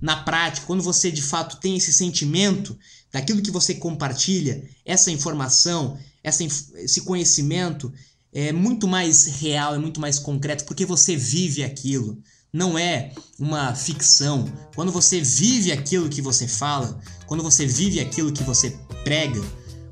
na 0.00 0.16
prática, 0.22 0.66
quando 0.66 0.82
você 0.82 1.10
de 1.10 1.22
fato 1.22 1.58
tem 1.58 1.76
esse 1.76 1.92
sentimento 1.92 2.78
daquilo 3.12 3.42
que 3.42 3.50
você 3.50 3.74
compartilha, 3.74 4.62
essa 4.84 5.10
informação, 5.10 5.98
essa, 6.22 6.44
esse 6.44 7.02
conhecimento 7.02 7.92
é 8.32 8.52
muito 8.52 8.86
mais 8.86 9.26
real, 9.26 9.74
é 9.74 9.78
muito 9.78 10.00
mais 10.00 10.18
concreto, 10.18 10.64
porque 10.64 10.84
você 10.84 11.16
vive 11.16 11.64
aquilo. 11.64 12.22
Não 12.52 12.78
é 12.78 13.12
uma 13.38 13.74
ficção. 13.74 14.50
Quando 14.74 14.90
você 14.90 15.20
vive 15.20 15.70
aquilo 15.70 16.08
que 16.08 16.22
você 16.22 16.46
fala, 16.46 16.98
quando 17.26 17.42
você 17.42 17.66
vive 17.66 18.00
aquilo 18.00 18.32
que 18.32 18.42
você 18.42 18.70
prega, 19.04 19.40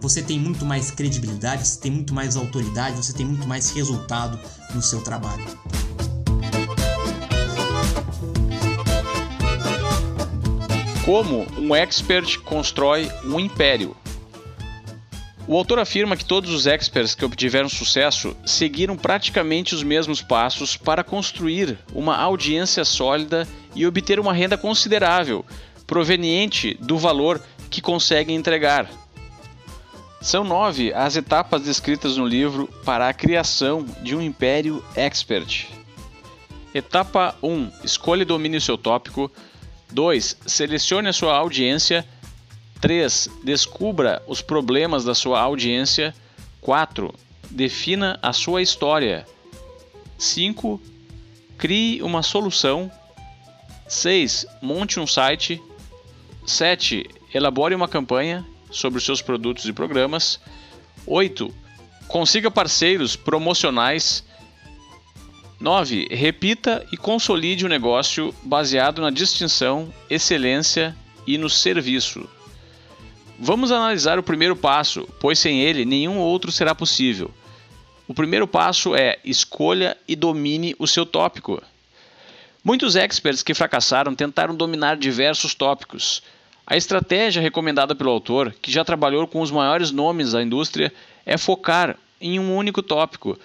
você 0.01 0.23
tem 0.23 0.39
muito 0.39 0.65
mais 0.65 0.91
credibilidade, 0.91 1.67
você 1.67 1.81
tem 1.81 1.91
muito 1.91 2.15
mais 2.15 2.37
autoridade, 2.37 2.97
você 2.97 3.13
tem 3.13 3.27
muito 3.27 3.47
mais 3.47 3.71
resultado 3.71 4.39
no 4.75 4.83
seu 4.83 5.03
trabalho. 5.03 5.45
Como 11.05 11.47
um 11.59 11.75
expert 11.75 12.39
constrói 12.41 13.09
um 13.25 13.39
império. 13.39 13.97
O 15.49 15.57
autor 15.57 15.79
afirma 15.79 16.17
que 16.17 16.25
todos 16.25 16.51
os 16.51 16.67
experts 16.67 17.15
que 17.15 17.25
obtiveram 17.25 17.69
sucesso 17.69 18.37
seguiram 18.45 18.97
praticamente 18.97 19.77
os 19.77 19.85
mesmos 19.85 20.21
passos 20.21 20.77
para 20.77 21.05
construir 21.05 21.79
uma 21.95 22.17
audiência 22.17 22.85
sólida 22.85 23.47
e 23.73 23.87
obter 23.87 24.19
uma 24.19 24.33
renda 24.33 24.59
considerável, 24.59 25.45
proveniente 25.87 26.77
do 26.81 26.99
valor 26.99 27.41
que 27.71 27.81
conseguem 27.81 28.35
entregar. 28.35 28.91
São 30.21 30.43
nove 30.43 30.93
as 30.95 31.17
etapas 31.17 31.63
descritas 31.63 32.17
no 32.17 32.27
livro 32.27 32.69
para 32.85 33.09
a 33.09 33.13
criação 33.13 33.85
de 34.03 34.17
um 34.17 34.23
império 34.23 34.83
expert. 34.95 35.69
Etapa 36.75 37.37
1: 37.43 37.71
Escolha 37.85 38.23
e 38.23 38.27
domine 38.27 38.57
o 38.57 38.61
seu 38.61 38.77
tópico. 38.77 39.31
2. 39.91 40.39
Selecione 40.47 41.09
a 41.09 41.13
sua 41.13 41.37
audiência. 41.37 42.05
3. 42.81 43.31
Descubra 43.45 44.23
os 44.27 44.43
problemas 44.43 45.05
da 45.05 45.15
sua 45.15 45.41
audiência. 45.41 46.15
4. 46.61 47.15
Defina 47.51 48.19
a 48.23 48.33
sua 48.33 48.63
história. 48.63 49.27
5. 50.19 50.81
Crie 51.57 52.03
uma 52.03 52.23
solução. 52.23 52.91
6. 53.87 54.47
Monte 54.61 54.99
um 54.99 55.07
site. 55.07 55.63
7. 56.47 57.07
Elabore 57.33 57.75
uma 57.75 57.87
campanha 57.87 58.45
sobre 58.71 58.99
os 58.99 59.05
seus 59.05 59.23
produtos 59.23 59.67
e 59.67 59.73
programas. 59.73 60.41
8. 61.07 61.53
Consiga 62.09 62.51
parceiros 62.51 63.17
promocionais 63.17 64.25
9. 65.59 66.09
Repita 66.11 66.87
e 66.93 66.97
consolide 66.97 67.65
o 67.65 67.69
negócio 67.69 68.35
baseado 68.43 69.01
na 69.01 69.11
distinção, 69.11 69.93
excelência 70.09 70.95
e 71.27 71.39
no 71.39 71.49
serviço. 71.49 72.29
Vamos 73.39 73.73
analisar 73.73 74.19
o 74.19 74.23
primeiro 74.23 74.55
passo, 74.55 75.09
pois 75.21 75.39
sem 75.39 75.63
ele 75.63 75.85
nenhum 75.85 76.19
outro 76.19 76.53
será 76.53 76.75
possível. 76.75 77.31
O 78.09 78.15
primeiro 78.15 78.47
passo 78.47 78.95
é 78.95 79.19
escolha 79.25 79.97
e 80.07 80.15
domine 80.15 80.77
o 80.79 80.87
seu 80.87 81.05
tópico. 81.05 81.63
Muitos 82.63 82.95
experts 82.97 83.43
que 83.43 83.55
fracassaram 83.55 84.15
tentaram 84.15 84.55
dominar 84.55 84.97
diversos 84.97 85.55
tópicos. 85.55 86.23
A 86.67 86.77
estratégia 86.77 87.41
recomendada 87.41 87.95
pelo 87.95 88.11
autor, 88.11 88.53
que 88.61 88.73
já 88.73 88.85
trabalhou 88.85 89.27
com 89.29 89.41
os 89.41 89.53
maiores 89.53 89.93
nomes 89.93 90.33
da 90.33 90.43
indústria, 90.43 90.93
é 91.25 91.39
focar 91.39 91.97
em 92.21 92.41
um 92.41 92.57
único 92.57 92.83
tópico, 92.83 93.39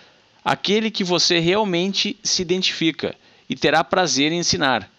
aquele 0.43 0.89
que 0.89 1.03
você 1.03 1.37
realmente 1.37 2.17
se 2.23 2.41
identifica 2.41 3.15
e 3.47 3.55
terá 3.55 3.83
prazer 3.83 4.31
em 4.31 4.39
ensinar. 4.39 4.89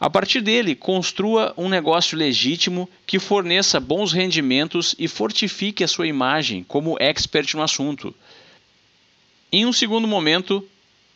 A 0.00 0.08
partir 0.08 0.40
dele, 0.40 0.74
construa 0.74 1.52
um 1.56 1.68
negócio 1.68 2.16
legítimo 2.16 2.88
que 3.06 3.18
forneça 3.18 3.78
bons 3.78 4.12
rendimentos 4.12 4.94
e 4.98 5.06
fortifique 5.06 5.84
a 5.84 5.88
sua 5.88 6.06
imagem 6.06 6.64
como 6.64 6.96
expert 6.98 7.54
no 7.54 7.62
assunto. 7.62 8.14
Em 9.52 9.66
um 9.66 9.72
segundo 9.72 10.08
momento, 10.08 10.66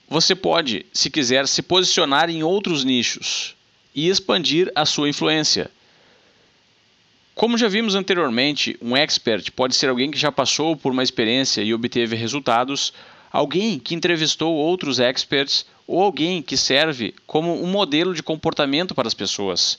você 0.08 0.34
pode, 0.34 0.84
se 0.92 1.10
quiser, 1.10 1.48
se 1.48 1.62
posicionar 1.62 2.30
em 2.30 2.42
outros 2.42 2.84
nichos 2.84 3.54
e 3.94 4.08
expandir 4.08 4.70
a 4.74 4.84
sua 4.84 5.08
influência. 5.08 5.70
Como 7.38 7.56
já 7.56 7.68
vimos 7.68 7.94
anteriormente, 7.94 8.76
um 8.82 8.96
expert 8.96 9.52
pode 9.52 9.76
ser 9.76 9.88
alguém 9.88 10.10
que 10.10 10.18
já 10.18 10.32
passou 10.32 10.76
por 10.76 10.90
uma 10.90 11.04
experiência 11.04 11.62
e 11.62 11.72
obteve 11.72 12.16
resultados, 12.16 12.92
alguém 13.30 13.78
que 13.78 13.94
entrevistou 13.94 14.52
outros 14.56 14.98
experts 14.98 15.64
ou 15.86 16.02
alguém 16.02 16.42
que 16.42 16.56
serve 16.56 17.14
como 17.28 17.62
um 17.62 17.68
modelo 17.68 18.12
de 18.12 18.24
comportamento 18.24 18.92
para 18.92 19.06
as 19.06 19.14
pessoas. 19.14 19.78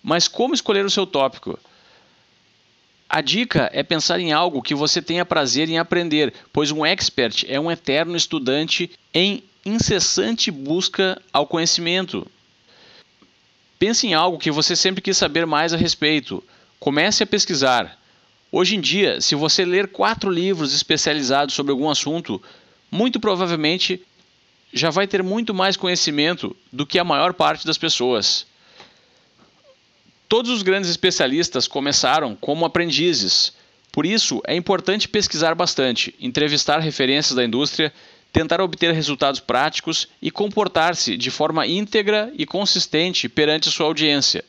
Mas 0.00 0.28
como 0.28 0.54
escolher 0.54 0.84
o 0.84 0.90
seu 0.90 1.04
tópico? 1.04 1.58
A 3.08 3.20
dica 3.20 3.68
é 3.72 3.82
pensar 3.82 4.20
em 4.20 4.32
algo 4.32 4.62
que 4.62 4.72
você 4.72 5.02
tenha 5.02 5.24
prazer 5.24 5.68
em 5.68 5.78
aprender, 5.78 6.32
pois 6.52 6.70
um 6.70 6.86
expert 6.86 7.44
é 7.48 7.58
um 7.58 7.68
eterno 7.68 8.16
estudante 8.16 8.92
em 9.12 9.42
incessante 9.64 10.52
busca 10.52 11.20
ao 11.32 11.48
conhecimento. 11.48 12.24
Pense 13.76 14.06
em 14.06 14.14
algo 14.14 14.38
que 14.38 14.52
você 14.52 14.76
sempre 14.76 15.02
quis 15.02 15.16
saber 15.16 15.46
mais 15.46 15.74
a 15.74 15.76
respeito. 15.76 16.44
Comece 16.78 17.22
a 17.22 17.26
pesquisar. 17.26 17.98
Hoje 18.52 18.76
em 18.76 18.80
dia, 18.80 19.20
se 19.20 19.34
você 19.34 19.64
ler 19.64 19.88
quatro 19.88 20.30
livros 20.30 20.74
especializados 20.74 21.54
sobre 21.54 21.72
algum 21.72 21.88
assunto, 21.88 22.42
muito 22.90 23.18
provavelmente 23.18 24.00
já 24.72 24.90
vai 24.90 25.06
ter 25.06 25.22
muito 25.22 25.54
mais 25.54 25.76
conhecimento 25.76 26.54
do 26.72 26.86
que 26.86 26.98
a 26.98 27.04
maior 27.04 27.32
parte 27.32 27.66
das 27.66 27.78
pessoas. 27.78 28.46
Todos 30.28 30.50
os 30.50 30.62
grandes 30.62 30.90
especialistas 30.90 31.68
começaram 31.68 32.34
como 32.34 32.64
aprendizes. 32.64 33.52
Por 33.92 34.04
isso, 34.04 34.42
é 34.46 34.54
importante 34.54 35.08
pesquisar 35.08 35.54
bastante, 35.54 36.14
entrevistar 36.20 36.80
referências 36.80 37.34
da 37.34 37.44
indústria, 37.44 37.92
tentar 38.32 38.60
obter 38.60 38.92
resultados 38.92 39.40
práticos 39.40 40.08
e 40.20 40.30
comportar-se 40.30 41.16
de 41.16 41.30
forma 41.30 41.66
íntegra 41.66 42.30
e 42.36 42.44
consistente 42.44 43.28
perante 43.28 43.70
sua 43.70 43.86
audiência. 43.86 44.44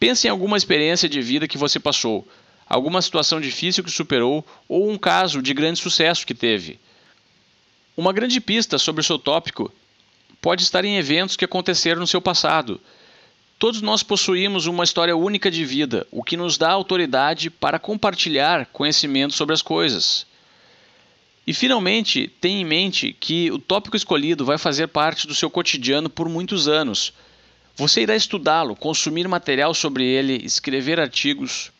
Pense 0.00 0.26
em 0.26 0.30
alguma 0.30 0.56
experiência 0.56 1.08
de 1.08 1.22
vida 1.22 1.46
que 1.46 1.56
você 1.56 1.78
passou, 1.78 2.26
alguma 2.68 3.00
situação 3.00 3.40
difícil 3.40 3.84
que 3.84 3.90
superou 3.90 4.44
ou 4.68 4.90
um 4.90 4.98
caso 4.98 5.40
de 5.40 5.54
grande 5.54 5.78
sucesso 5.78 6.26
que 6.26 6.34
teve. 6.34 6.80
Uma 7.96 8.12
grande 8.12 8.40
pista 8.40 8.78
sobre 8.78 9.02
o 9.02 9.04
seu 9.04 9.18
tópico 9.18 9.72
pode 10.42 10.64
estar 10.64 10.84
em 10.84 10.96
eventos 10.96 11.36
que 11.36 11.44
aconteceram 11.44 12.00
no 12.00 12.06
seu 12.06 12.20
passado 12.20 12.80
Todos 13.60 13.82
nós 13.82 14.02
possuímos 14.02 14.64
uma 14.64 14.84
história 14.84 15.14
única 15.14 15.50
de 15.50 15.66
vida, 15.66 16.06
o 16.10 16.24
que 16.24 16.34
nos 16.34 16.56
dá 16.56 16.70
autoridade 16.70 17.50
para 17.50 17.78
compartilhar 17.78 18.64
conhecimento 18.72 19.34
sobre 19.34 19.52
as 19.52 19.60
coisas. 19.60 20.26
E 21.46 21.52
finalmente, 21.52 22.26
tenha 22.40 22.58
em 22.58 22.64
mente 22.64 23.12
que 23.12 23.50
o 23.50 23.58
tópico 23.58 23.98
escolhido 23.98 24.46
vai 24.46 24.56
fazer 24.56 24.86
parte 24.86 25.26
do 25.26 25.34
seu 25.34 25.50
cotidiano 25.50 26.08
por 26.08 26.26
muitos 26.26 26.68
anos. 26.68 27.12
Você 27.80 28.02
irá 28.02 28.14
estudá-lo, 28.14 28.76
consumir 28.76 29.26
material 29.26 29.72
sobre 29.72 30.04
ele, 30.04 30.44
escrever 30.44 31.00
artigos, 31.00 31.72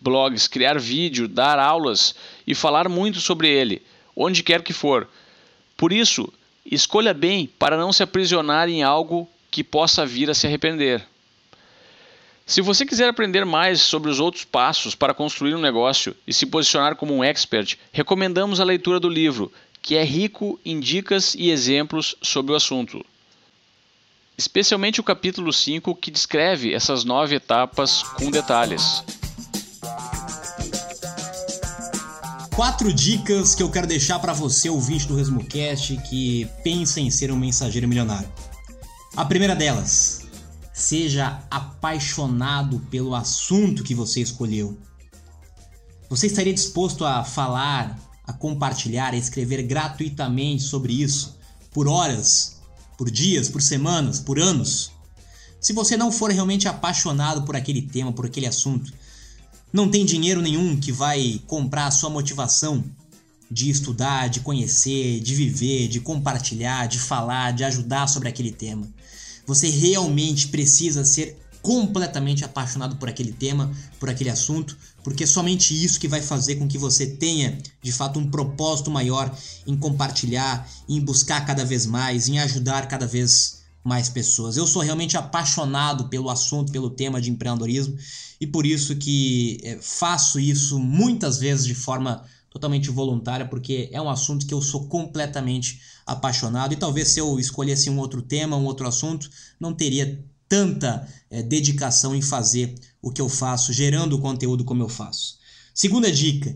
blogs, 0.00 0.46
criar 0.46 0.78
vídeo, 0.78 1.26
dar 1.26 1.58
aulas 1.58 2.14
e 2.46 2.54
falar 2.54 2.88
muito 2.88 3.20
sobre 3.20 3.48
ele, 3.48 3.82
onde 4.14 4.44
quer 4.44 4.62
que 4.62 4.72
for. 4.72 5.08
Por 5.76 5.92
isso, 5.92 6.32
escolha 6.64 7.12
bem 7.12 7.50
para 7.58 7.76
não 7.76 7.92
se 7.92 8.00
aprisionar 8.00 8.68
em 8.68 8.84
algo 8.84 9.28
que 9.50 9.64
possa 9.64 10.06
vir 10.06 10.30
a 10.30 10.34
se 10.34 10.46
arrepender. 10.46 11.04
Se 12.46 12.60
você 12.60 12.86
quiser 12.86 13.08
aprender 13.08 13.44
mais 13.44 13.80
sobre 13.80 14.08
os 14.08 14.20
outros 14.20 14.44
passos 14.44 14.94
para 14.94 15.12
construir 15.12 15.56
um 15.56 15.60
negócio 15.60 16.14
e 16.28 16.32
se 16.32 16.46
posicionar 16.46 16.94
como 16.94 17.12
um 17.12 17.24
expert, 17.24 17.76
recomendamos 17.90 18.60
a 18.60 18.64
leitura 18.64 19.00
do 19.00 19.08
livro, 19.08 19.52
que 19.82 19.96
é 19.96 20.04
rico 20.04 20.60
em 20.64 20.78
dicas 20.78 21.34
e 21.34 21.50
exemplos 21.50 22.14
sobre 22.22 22.52
o 22.52 22.54
assunto. 22.54 23.04
Especialmente 24.40 25.02
o 25.02 25.04
capítulo 25.04 25.52
5, 25.52 25.94
que 25.96 26.10
descreve 26.10 26.72
essas 26.72 27.04
nove 27.04 27.34
etapas 27.34 28.02
com 28.02 28.30
detalhes. 28.30 29.04
Quatro 32.56 32.90
dicas 32.90 33.54
que 33.54 33.62
eu 33.62 33.70
quero 33.70 33.86
deixar 33.86 34.18
para 34.18 34.32
você, 34.32 34.70
ouvinte 34.70 35.06
do 35.06 35.14
ResumoCast, 35.14 35.94
que 36.08 36.48
pensa 36.64 37.00
em 37.00 37.10
ser 37.10 37.30
um 37.30 37.36
mensageiro 37.36 37.86
milionário. 37.86 38.32
A 39.14 39.26
primeira 39.26 39.54
delas, 39.54 40.26
Seja 40.72 41.42
apaixonado 41.50 42.80
pelo 42.90 43.14
assunto 43.14 43.84
que 43.84 43.94
você 43.94 44.22
escolheu. 44.22 44.78
Você 46.08 46.28
estaria 46.28 46.54
disposto 46.54 47.04
a 47.04 47.22
falar, 47.24 47.98
a 48.26 48.32
compartilhar, 48.32 49.12
a 49.12 49.18
escrever 49.18 49.62
gratuitamente 49.64 50.62
sobre 50.62 50.94
isso 50.94 51.38
por 51.70 51.86
horas, 51.86 52.59
por 53.00 53.10
dias, 53.10 53.48
por 53.48 53.62
semanas, 53.62 54.18
por 54.18 54.38
anos? 54.38 54.90
Se 55.58 55.72
você 55.72 55.96
não 55.96 56.12
for 56.12 56.30
realmente 56.30 56.68
apaixonado 56.68 57.46
por 57.46 57.56
aquele 57.56 57.80
tema, 57.80 58.12
por 58.12 58.26
aquele 58.26 58.46
assunto, 58.46 58.92
não 59.72 59.90
tem 59.90 60.04
dinheiro 60.04 60.42
nenhum 60.42 60.78
que 60.78 60.92
vai 60.92 61.40
comprar 61.46 61.86
a 61.86 61.90
sua 61.90 62.10
motivação 62.10 62.84
de 63.50 63.70
estudar, 63.70 64.28
de 64.28 64.40
conhecer, 64.40 65.18
de 65.20 65.34
viver, 65.34 65.88
de 65.88 65.98
compartilhar, 65.98 66.88
de 66.88 66.98
falar, 66.98 67.54
de 67.54 67.64
ajudar 67.64 68.06
sobre 68.06 68.28
aquele 68.28 68.52
tema. 68.52 68.86
Você 69.46 69.70
realmente 69.70 70.48
precisa 70.48 71.02
ser 71.02 71.39
completamente 71.62 72.44
apaixonado 72.44 72.96
por 72.96 73.08
aquele 73.08 73.32
tema, 73.32 73.70
por 73.98 74.08
aquele 74.08 74.30
assunto, 74.30 74.76
porque 75.02 75.24
é 75.24 75.26
somente 75.26 75.72
isso 75.72 76.00
que 76.00 76.08
vai 76.08 76.22
fazer 76.22 76.56
com 76.56 76.68
que 76.68 76.78
você 76.78 77.06
tenha 77.06 77.58
de 77.82 77.92
fato 77.92 78.18
um 78.18 78.30
propósito 78.30 78.90
maior 78.90 79.34
em 79.66 79.76
compartilhar, 79.76 80.68
em 80.88 81.00
buscar 81.00 81.44
cada 81.44 81.64
vez 81.64 81.86
mais, 81.86 82.28
em 82.28 82.38
ajudar 82.38 82.88
cada 82.88 83.06
vez 83.06 83.60
mais 83.82 84.08
pessoas. 84.08 84.56
Eu 84.56 84.66
sou 84.66 84.82
realmente 84.82 85.16
apaixonado 85.16 86.08
pelo 86.08 86.30
assunto, 86.30 86.72
pelo 86.72 86.90
tema 86.90 87.20
de 87.20 87.30
empreendedorismo 87.30 87.96
e 88.40 88.46
por 88.46 88.66
isso 88.66 88.96
que 88.96 89.58
é, 89.62 89.78
faço 89.80 90.38
isso 90.38 90.78
muitas 90.78 91.38
vezes 91.38 91.66
de 91.66 91.74
forma 91.74 92.24
totalmente 92.50 92.90
voluntária, 92.90 93.46
porque 93.46 93.88
é 93.92 94.02
um 94.02 94.10
assunto 94.10 94.44
que 94.44 94.52
eu 94.52 94.60
sou 94.60 94.86
completamente 94.88 95.80
apaixonado. 96.04 96.72
E 96.72 96.76
talvez 96.76 97.08
se 97.08 97.20
eu 97.20 97.38
escolhesse 97.38 97.88
um 97.88 97.98
outro 97.98 98.20
tema, 98.20 98.56
um 98.56 98.64
outro 98.64 98.88
assunto, 98.88 99.30
não 99.58 99.72
teria 99.72 100.22
tanta 100.50 101.08
é, 101.30 101.44
dedicação 101.44 102.14
em 102.14 102.20
fazer 102.20 102.74
o 103.00 103.12
que 103.12 103.20
eu 103.22 103.28
faço, 103.28 103.72
gerando 103.72 104.16
o 104.16 104.20
conteúdo 104.20 104.64
como 104.64 104.82
eu 104.82 104.88
faço. 104.88 105.38
Segunda 105.72 106.10
dica: 106.10 106.54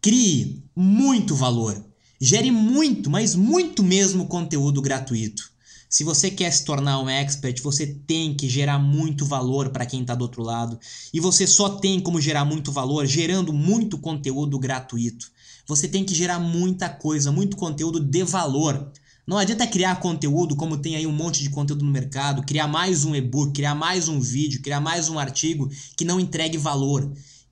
crie 0.00 0.62
muito 0.76 1.34
valor. 1.34 1.82
Gere 2.20 2.50
muito, 2.50 3.08
mas 3.08 3.34
muito 3.34 3.82
mesmo 3.82 4.26
conteúdo 4.26 4.82
gratuito. 4.82 5.50
Se 5.88 6.04
você 6.04 6.30
quer 6.30 6.52
se 6.52 6.64
tornar 6.64 7.00
um 7.00 7.08
expert, 7.08 7.60
você 7.62 7.86
tem 7.86 8.34
que 8.34 8.46
gerar 8.46 8.78
muito 8.78 9.24
valor 9.24 9.70
para 9.70 9.86
quem 9.86 10.02
está 10.02 10.14
do 10.14 10.22
outro 10.22 10.42
lado. 10.42 10.78
E 11.12 11.18
você 11.18 11.46
só 11.46 11.70
tem 11.70 11.98
como 11.98 12.20
gerar 12.20 12.44
muito 12.44 12.70
valor 12.70 13.06
gerando 13.06 13.54
muito 13.54 13.98
conteúdo 13.98 14.58
gratuito. 14.58 15.32
Você 15.66 15.88
tem 15.88 16.04
que 16.04 16.14
gerar 16.14 16.38
muita 16.38 16.90
coisa, 16.90 17.32
muito 17.32 17.56
conteúdo 17.56 17.98
de 17.98 18.22
valor. 18.22 18.92
Não 19.30 19.38
adianta 19.38 19.64
criar 19.64 20.00
conteúdo 20.00 20.56
como 20.56 20.76
tem 20.76 20.96
aí 20.96 21.06
um 21.06 21.12
monte 21.12 21.40
de 21.40 21.50
conteúdo 21.50 21.84
no 21.84 21.92
mercado, 21.92 22.42
criar 22.42 22.66
mais 22.66 23.04
um 23.04 23.14
e-book, 23.14 23.52
criar 23.52 23.76
mais 23.76 24.08
um 24.08 24.18
vídeo, 24.18 24.60
criar 24.60 24.80
mais 24.80 25.08
um 25.08 25.20
artigo 25.20 25.70
que 25.96 26.04
não 26.04 26.18
entregue 26.18 26.58
valor 26.58 27.08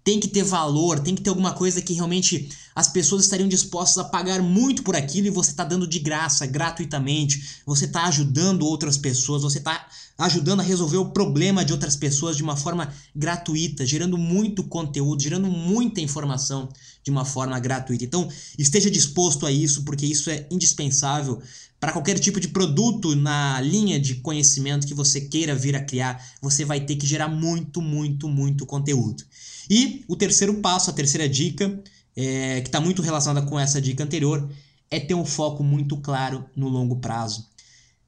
tem 0.09 0.19
que 0.19 0.29
ter 0.29 0.43
valor, 0.43 1.01
tem 1.01 1.15
que 1.15 1.21
ter 1.21 1.29
alguma 1.29 1.53
coisa 1.53 1.83
que 1.83 1.93
realmente 1.93 2.49
as 2.75 2.89
pessoas 2.89 3.25
estariam 3.25 3.47
dispostas 3.47 3.99
a 3.99 4.09
pagar 4.09 4.41
muito 4.41 4.83
por 4.83 4.97
aquilo 4.97 5.27
e 5.27 5.31
você 5.31 5.51
está 5.51 5.65
dando 5.65 5.87
de 5.87 5.99
graça, 5.99 6.47
gratuitamente. 6.47 7.61
Você 7.67 7.85
está 7.85 8.07
ajudando 8.07 8.63
outras 8.63 8.97
pessoas, 8.97 9.43
você 9.43 9.59
está 9.59 9.87
ajudando 10.17 10.61
a 10.61 10.63
resolver 10.63 10.97
o 10.97 11.11
problema 11.11 11.63
de 11.63 11.75
outras 11.75 11.95
pessoas 11.95 12.39
de 12.39 12.43
uma 12.43 12.57
forma 12.57 12.91
gratuita, 13.15 13.85
gerando 13.85 14.17
muito 14.17 14.65
conteúdo, 14.65 15.23
gerando 15.23 15.47
muita 15.47 16.01
informação 16.01 16.71
de 17.05 17.11
uma 17.11 17.27
forma 17.27 17.61
gratuita. 17.61 18.03
Então, 18.03 18.31
esteja 18.59 18.91
disposto 18.91 19.45
a 19.45 19.53
isso, 19.53 19.85
porque 19.85 20.07
isso 20.07 20.31
é 20.31 20.47
indispensável 20.51 21.39
para 21.79 21.93
qualquer 21.93 22.19
tipo 22.19 22.41
de 22.41 22.49
produto 22.49 23.15
na 23.15 23.61
linha 23.61 24.01
de 24.01 24.17
conhecimento 24.17 24.87
que 24.87 24.95
você 24.95 25.21
queira 25.21 25.55
vir 25.55 25.77
a 25.77 25.85
criar, 25.85 26.25
você 26.41 26.65
vai 26.65 26.81
ter 26.81 26.97
que 26.97 27.07
gerar 27.07 27.29
muito, 27.29 27.81
muito, 27.83 28.27
muito 28.27 28.67
conteúdo. 28.67 29.23
E 29.69 30.05
o 30.09 30.17
terceiro 30.17 30.55
passo, 30.55 30.91
a 30.91 30.93
terceira 30.93 31.29
dica, 31.29 31.83
é, 32.17 32.61
que 32.61 32.69
está 32.69 32.81
muito 32.81 33.03
relacionada 33.03 33.47
com 33.47 33.59
essa 33.59 33.81
dica 33.81 34.03
anterior, 34.03 34.49
é 34.91 34.99
ter 34.99 35.15
um 35.15 35.25
foco 35.25 35.63
muito 35.63 35.97
claro 35.99 36.45
no 36.57 36.69
longo 36.69 36.97
prazo. 36.97 37.47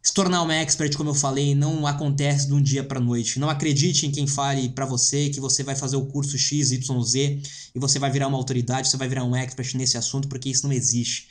Se 0.02 0.14
tornar 0.14 0.40
uma 0.40 0.54
expert, 0.54 0.96
como 0.96 1.10
eu 1.10 1.14
falei, 1.14 1.54
não 1.54 1.86
acontece 1.86 2.46
de 2.46 2.54
um 2.54 2.62
dia 2.62 2.82
para 2.82 2.98
noite. 2.98 3.38
Não 3.38 3.50
acredite 3.50 4.06
em 4.06 4.10
quem 4.10 4.26
fale 4.26 4.70
para 4.70 4.86
você 4.86 5.28
que 5.28 5.38
você 5.38 5.62
vai 5.62 5.76
fazer 5.76 5.96
o 5.96 6.06
curso 6.06 6.38
X, 6.38 6.72
Y, 6.72 7.02
Z 7.02 7.42
e 7.74 7.78
você 7.78 7.98
vai 7.98 8.10
virar 8.10 8.26
uma 8.28 8.38
autoridade, 8.38 8.88
você 8.88 8.96
vai 8.96 9.08
virar 9.08 9.24
um 9.24 9.36
expert 9.36 9.76
nesse 9.76 9.98
assunto, 9.98 10.26
porque 10.26 10.48
isso 10.48 10.66
não 10.66 10.72
existe. 10.72 11.28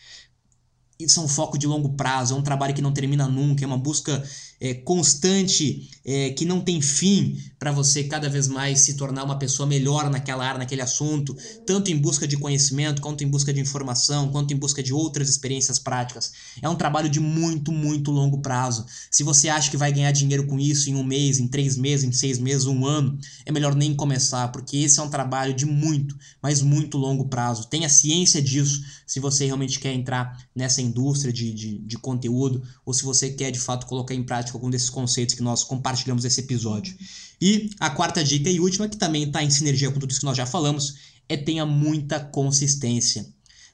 Isso 1.00 1.20
é 1.20 1.24
um 1.24 1.28
foco 1.28 1.58
de 1.58 1.66
longo 1.66 1.94
prazo, 1.94 2.36
é 2.36 2.38
um 2.38 2.44
trabalho 2.44 2.76
que 2.76 2.82
não 2.82 2.92
termina 2.92 3.28
nunca, 3.28 3.64
é 3.64 3.68
uma 3.68 3.78
busca 3.78 4.24
é, 4.62 4.74
constante, 4.74 5.90
é, 6.04 6.32
que 6.32 6.46
não 6.46 6.62
tem 6.62 6.82
fim, 6.82 7.38
para 7.60 7.72
você 7.72 8.06
cada 8.06 8.30
vez 8.30 8.48
mais 8.48 8.82
se 8.82 8.96
tornar 8.96 9.24
uma 9.24 9.38
pessoa 9.38 9.68
melhor 9.68 10.10
naquela 10.10 10.46
área, 10.46 10.60
naquele 10.60 10.82
assunto, 10.82 11.36
tanto 11.66 11.92
em 11.92 11.98
busca 11.98 12.28
de 12.28 12.38
conhecimento, 12.38 13.02
quanto 13.02 13.24
em 13.24 13.28
busca 13.28 13.54
de 13.54 13.60
informação, 13.60 14.30
quanto 14.30 14.54
em 14.54 14.58
busca 14.58 14.82
de 14.82 14.94
outras 14.94 15.30
experiências 15.30 15.78
práticas. 15.78 16.32
É 16.62 16.70
um 16.70 16.76
trabalho 16.76 17.10
de 17.10 17.20
muito, 17.20 17.72
muito 17.72 18.12
longo 18.12 18.42
prazo. 18.42 18.86
Se 19.12 19.24
você 19.24 19.50
acha 19.50 19.70
que 19.70 19.78
vai 19.78 19.92
ganhar 19.92 20.12
dinheiro 20.12 20.48
com 20.48 20.58
isso 20.58 20.90
em 20.90 20.96
um 20.96 21.04
mês, 21.04 21.40
em 21.40 21.48
três 21.48 21.76
meses, 21.76 22.08
em 22.08 22.12
seis 22.14 22.40
meses, 22.40 22.66
um 22.66 22.86
ano, 22.86 23.18
é 23.46 23.52
melhor 23.52 23.76
nem 23.76 23.94
começar, 23.94 24.48
porque 24.50 24.78
esse 24.78 25.00
é 25.00 25.04
um 25.04 25.10
trabalho 25.10 25.54
de 25.54 25.66
muito, 25.66 26.18
mas 26.42 26.62
muito 26.62 26.98
longo 26.98 27.28
prazo. 27.28 27.68
Tenha 27.68 27.90
ciência 27.90 28.42
disso 28.42 28.82
se 29.06 29.20
você 29.20 29.46
realmente 29.46 29.80
quer 29.80 29.94
entrar 29.94 30.38
nessa 30.56 30.82
indústria 30.82 31.34
de, 31.34 31.54
de, 31.54 31.78
de 31.80 31.98
conteúdo 31.98 32.64
ou 32.86 32.94
se 32.94 33.04
você 33.04 33.30
quer 33.32 33.52
de 33.52 33.60
fato 33.60 33.86
colocar 33.86 34.14
em 34.14 34.24
prática 34.24 34.49
algum 34.56 34.70
desses 34.70 34.90
conceitos 34.90 35.36
que 35.36 35.44
nós 35.44 35.64
compartilhamos 35.64 36.24
nesse 36.24 36.42
episódio. 36.42 36.96
E 37.42 37.70
a 37.80 37.90
quarta 37.90 38.24
dica 38.24 38.50
e 38.50 38.60
última, 38.60 38.88
que 38.88 38.98
também 38.98 39.24
está 39.24 39.44
em 39.44 39.50
sinergia 39.50 39.92
com 39.92 40.00
tudo 40.00 40.12
isso 40.12 40.20
que 40.20 40.26
nós 40.26 40.38
já 40.38 40.46
falamos, 40.46 40.96
é 41.28 41.38
tenha 41.38 41.66
muita 41.66 42.20
consistência. 42.20 43.26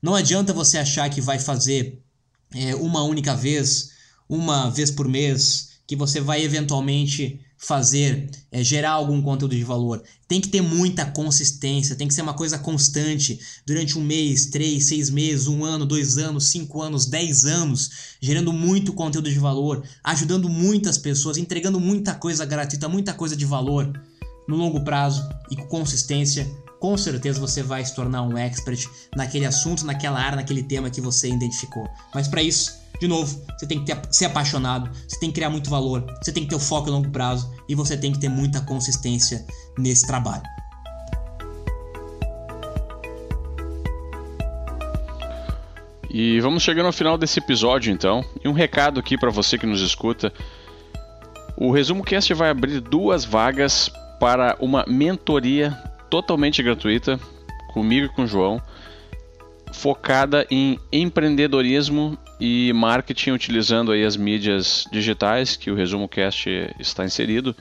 Não 0.01 0.15
adianta 0.15 0.53
você 0.53 0.77
achar 0.77 1.09
que 1.09 1.21
vai 1.21 1.39
fazer 1.39 2.01
é, 2.53 2.75
uma 2.75 3.03
única 3.03 3.35
vez, 3.35 3.91
uma 4.27 4.69
vez 4.69 4.91
por 4.91 5.07
mês, 5.07 5.69
que 5.87 5.95
você 5.95 6.19
vai 6.19 6.43
eventualmente 6.43 7.39
fazer, 7.57 8.29
é, 8.51 8.63
gerar 8.63 8.91
algum 8.91 9.21
conteúdo 9.21 9.55
de 9.55 9.63
valor. 9.63 10.03
Tem 10.27 10.41
que 10.41 10.49
ter 10.49 10.61
muita 10.61 11.05
consistência, 11.05 11.95
tem 11.95 12.07
que 12.07 12.13
ser 12.13 12.21
uma 12.21 12.33
coisa 12.33 12.57
constante 12.57 13.39
durante 13.65 13.97
um 13.97 14.03
mês, 14.03 14.47
três, 14.47 14.87
seis 14.87 15.09
meses, 15.09 15.47
um 15.47 15.63
ano, 15.63 15.85
dois 15.85 16.17
anos, 16.17 16.47
cinco 16.47 16.81
anos, 16.81 17.05
dez 17.05 17.45
anos, 17.45 17.89
gerando 18.21 18.51
muito 18.51 18.93
conteúdo 18.93 19.29
de 19.29 19.39
valor, 19.39 19.83
ajudando 20.03 20.49
muitas 20.49 20.97
pessoas, 20.97 21.37
entregando 21.37 21.79
muita 21.79 22.13
coisa 22.13 22.45
gratuita, 22.45 22.89
muita 22.89 23.13
coisa 23.13 23.35
de 23.35 23.45
valor 23.45 23.91
no 24.47 24.55
longo 24.55 24.83
prazo 24.83 25.27
e 25.49 25.55
com 25.55 25.65
consistência. 25.65 26.45
Com 26.79 26.97
certeza 26.97 27.39
você 27.39 27.63
vai 27.63 27.83
se 27.83 27.95
tornar 27.95 28.21
um 28.21 28.37
expert 28.37 28.85
naquele 29.15 29.45
assunto, 29.45 29.85
naquela 29.85 30.19
área, 30.19 30.35
naquele 30.35 30.61
tema 30.61 30.89
que 30.89 31.01
você 31.01 31.29
identificou. 31.29 31.87
Mas 32.13 32.27
para 32.27 32.43
isso, 32.43 32.73
de 32.99 33.07
novo, 33.07 33.45
você 33.57 33.65
tem 33.65 33.79
que 33.79 33.85
ter, 33.85 33.99
ser 34.09 34.25
apaixonado, 34.25 34.89
você 35.07 35.19
tem 35.19 35.29
que 35.29 35.35
criar 35.35 35.49
muito 35.49 35.69
valor, 35.69 36.05
você 36.21 36.31
tem 36.31 36.43
que 36.43 36.49
ter 36.49 36.55
o 36.55 36.59
foco 36.59 36.89
a 36.89 36.91
longo 36.91 37.09
prazo 37.09 37.51
e 37.67 37.75
você 37.75 37.97
tem 37.97 38.11
que 38.11 38.19
ter 38.19 38.29
muita 38.29 38.61
consistência 38.61 39.45
nesse 39.77 40.05
trabalho. 40.05 40.43
E 46.17 46.39
vamos 46.39 46.63
chegando 46.63 46.85
ao 46.85 46.93
final 46.93 47.17
desse 47.17 47.39
episódio 47.39 47.91
então. 47.91 48.23
E 48.41 48.47
um 48.47 48.53
recado 48.53 49.01
aqui 49.01 49.17
para 49.17 49.29
você 49.29 49.57
que 49.57 49.65
nos 49.65 49.81
escuta. 49.81 50.31
O 51.57 51.71
Resumo 51.71 52.05
Cast 52.05 52.33
vai 52.33 52.49
abrir 52.49 52.79
duas 52.79 53.25
vagas 53.25 53.91
para 54.17 54.55
uma 54.61 54.85
mentoria 54.87 55.71
totalmente 56.09 56.63
gratuita 56.63 57.19
comigo 57.73 58.05
e 58.05 58.09
com 58.09 58.23
o 58.23 58.27
João, 58.27 58.61
focada 59.75 60.47
em 60.49 60.79
empreendedorismo 60.91 62.17
e 62.39 62.71
marketing 62.73 63.31
utilizando 63.31 63.91
aí 63.91 64.03
as 64.03 64.15
mídias 64.15 64.85
digitais 64.91 65.55
que 65.55 65.69
o 65.69 65.75
Resumo 65.75 66.07
Cast 66.07 66.49
está 66.79 67.03
inserido. 67.03 67.55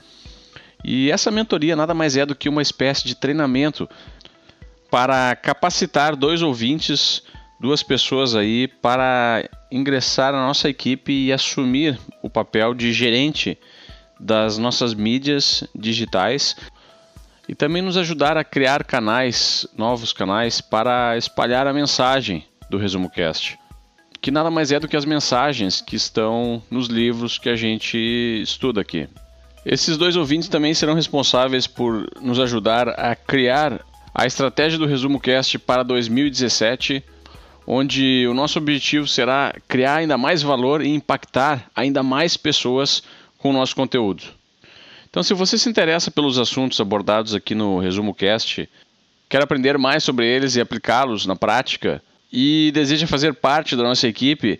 E 0.83 1.11
essa 1.11 1.29
mentoria 1.29 1.75
nada 1.75 1.93
mais 1.93 2.15
é 2.15 2.25
do 2.25 2.35
que 2.35 2.47
uma 2.47 2.61
espécie 2.61 3.05
de 3.05 3.15
treinamento 3.15 3.87
para 4.89 5.35
capacitar 5.35 6.15
dois 6.15 6.41
ouvintes, 6.41 7.21
duas 7.59 7.83
pessoas 7.83 8.33
aí 8.33 8.67
para 8.67 9.47
ingressar 9.69 10.31
na 10.31 10.47
nossa 10.47 10.69
equipe 10.69 11.11
e 11.11 11.33
assumir 11.33 11.99
o 12.23 12.29
papel 12.29 12.73
de 12.73 12.93
gerente 12.93 13.57
das 14.19 14.57
nossas 14.57 14.93
mídias 14.93 15.65
digitais 15.75 16.55
e 17.47 17.55
também 17.55 17.81
nos 17.81 17.97
ajudar 17.97 18.37
a 18.37 18.43
criar 18.43 18.83
canais, 18.83 19.67
novos 19.77 20.11
canais 20.11 20.61
para 20.61 21.17
espalhar 21.17 21.67
a 21.67 21.73
mensagem 21.73 22.45
do 22.69 22.77
Resumo 22.77 23.09
Cast 23.09 23.57
que 24.25 24.31
nada 24.31 24.49
mais 24.49 24.71
é 24.71 24.79
do 24.79 24.87
que 24.87 24.97
as 24.97 25.05
mensagens 25.05 25.81
que 25.81 25.95
estão 25.95 26.59
nos 26.71 26.87
livros 26.87 27.37
que 27.37 27.47
a 27.47 27.55
gente 27.55 27.95
estuda 28.41 28.81
aqui. 28.81 29.07
Esses 29.63 29.97
dois 29.97 30.15
ouvintes 30.15 30.49
também 30.49 30.73
serão 30.73 30.95
responsáveis 30.95 31.67
por 31.67 32.09
nos 32.19 32.39
ajudar 32.39 32.89
a 32.89 33.15
criar 33.15 33.85
a 34.11 34.25
estratégia 34.25 34.79
do 34.79 34.87
Resumo 34.87 35.19
Cast 35.19 35.59
para 35.59 35.83
2017, 35.83 37.03
onde 37.67 38.25
o 38.27 38.33
nosso 38.33 38.57
objetivo 38.57 39.07
será 39.07 39.53
criar 39.67 39.97
ainda 39.97 40.17
mais 40.17 40.41
valor 40.41 40.81
e 40.81 40.89
impactar 40.89 41.69
ainda 41.75 42.01
mais 42.01 42.35
pessoas 42.35 43.03
com 43.37 43.51
o 43.51 43.53
nosso 43.53 43.75
conteúdo. 43.75 44.23
Então, 45.15 45.23
se 45.23 45.33
você 45.33 45.57
se 45.57 45.69
interessa 45.69 46.11
pelos 46.11 46.37
assuntos 46.37 46.77
abordados 46.81 47.33
aqui 47.33 47.55
no 47.55 47.79
Resumo 47.79 48.13
Cast, 48.13 48.67
quer 49.29 49.41
aprender 49.41 49.77
mais 49.77 50.03
sobre 50.03 50.27
eles 50.27 50.57
e 50.57 50.59
aplicá-los 50.59 51.25
na 51.25 51.37
prática, 51.37 52.03
e 52.29 52.69
deseja 52.73 53.07
fazer 53.07 53.33
parte 53.33 53.77
da 53.77 53.83
nossa 53.83 54.09
equipe, 54.09 54.59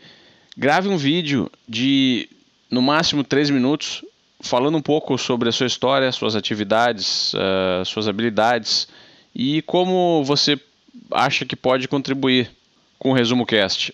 grave 0.55 0.87
um 0.87 0.95
vídeo 0.95 1.51
de 1.67 2.29
no 2.71 2.81
máximo 2.81 3.21
3 3.21 3.49
minutos 3.49 4.01
falando 4.39 4.77
um 4.77 4.81
pouco 4.81 5.17
sobre 5.17 5.49
a 5.49 5.51
sua 5.51 5.67
história, 5.67 6.09
suas 6.13 6.37
atividades, 6.37 7.33
uh, 7.33 7.83
suas 7.83 8.07
habilidades 8.07 8.87
e 9.35 9.61
como 9.63 10.23
você 10.23 10.57
acha 11.11 11.45
que 11.45 11.57
pode 11.57 11.85
contribuir 11.89 12.49
com 12.97 13.09
o 13.09 13.13
Resumo 13.13 13.45
Cast. 13.45 13.93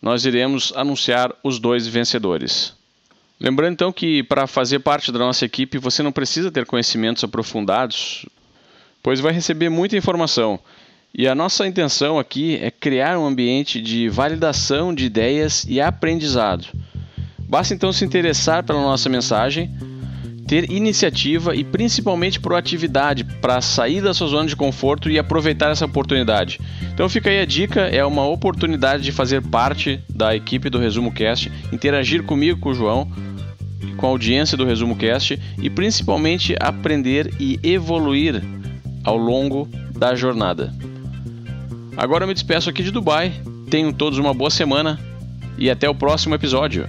nós 0.00 0.24
iremos 0.24 0.72
anunciar 0.74 1.34
os 1.44 1.58
dois 1.58 1.86
vencedores. 1.86 2.72
Lembrando 3.38 3.74
então 3.74 3.92
que 3.92 4.22
para 4.22 4.46
fazer 4.46 4.78
parte 4.78 5.12
da 5.12 5.18
nossa 5.18 5.44
equipe 5.44 5.76
você 5.76 6.02
não 6.02 6.12
precisa 6.12 6.50
ter 6.50 6.64
conhecimentos 6.64 7.22
aprofundados, 7.22 8.24
pois 9.02 9.20
vai 9.20 9.34
receber 9.34 9.68
muita 9.68 9.98
informação. 9.98 10.58
E 11.12 11.28
a 11.28 11.34
nossa 11.34 11.66
intenção 11.66 12.18
aqui 12.18 12.56
é 12.56 12.70
criar 12.70 13.18
um 13.18 13.26
ambiente 13.26 13.82
de 13.82 14.08
validação 14.08 14.94
de 14.94 15.04
ideias 15.04 15.66
e 15.68 15.78
aprendizado. 15.78 16.68
Basta 17.38 17.74
então 17.74 17.92
se 17.92 18.02
interessar 18.02 18.64
pela 18.64 18.80
nossa 18.80 19.10
mensagem 19.10 19.70
ter 20.50 20.68
iniciativa 20.68 21.54
e 21.54 21.62
principalmente 21.62 22.40
proatividade 22.40 23.22
para 23.22 23.60
sair 23.60 24.00
da 24.00 24.12
sua 24.12 24.26
zona 24.26 24.48
de 24.48 24.56
conforto 24.56 25.08
e 25.08 25.16
aproveitar 25.16 25.70
essa 25.70 25.84
oportunidade. 25.84 26.58
Então 26.92 27.08
fica 27.08 27.30
aí 27.30 27.38
a 27.38 27.44
dica, 27.44 27.82
é 27.82 28.04
uma 28.04 28.26
oportunidade 28.26 29.04
de 29.04 29.12
fazer 29.12 29.40
parte 29.42 30.00
da 30.12 30.34
equipe 30.34 30.68
do 30.68 30.80
Resumo 30.80 31.12
Cast, 31.12 31.52
interagir 31.72 32.24
comigo, 32.24 32.58
com 32.58 32.70
o 32.70 32.74
João, 32.74 33.08
com 33.96 34.06
a 34.06 34.08
audiência 34.08 34.56
do 34.56 34.66
Resumo 34.66 34.96
Cast 34.96 35.38
e 35.62 35.70
principalmente 35.70 36.56
aprender 36.58 37.32
e 37.38 37.60
evoluir 37.62 38.42
ao 39.04 39.16
longo 39.16 39.68
da 39.96 40.16
jornada. 40.16 40.74
Agora 41.96 42.24
eu 42.24 42.28
me 42.28 42.34
despeço 42.34 42.68
aqui 42.68 42.82
de 42.82 42.90
Dubai. 42.90 43.32
Tenham 43.70 43.92
todos 43.92 44.18
uma 44.18 44.34
boa 44.34 44.50
semana 44.50 44.98
e 45.56 45.70
até 45.70 45.88
o 45.88 45.94
próximo 45.94 46.34
episódio. 46.34 46.88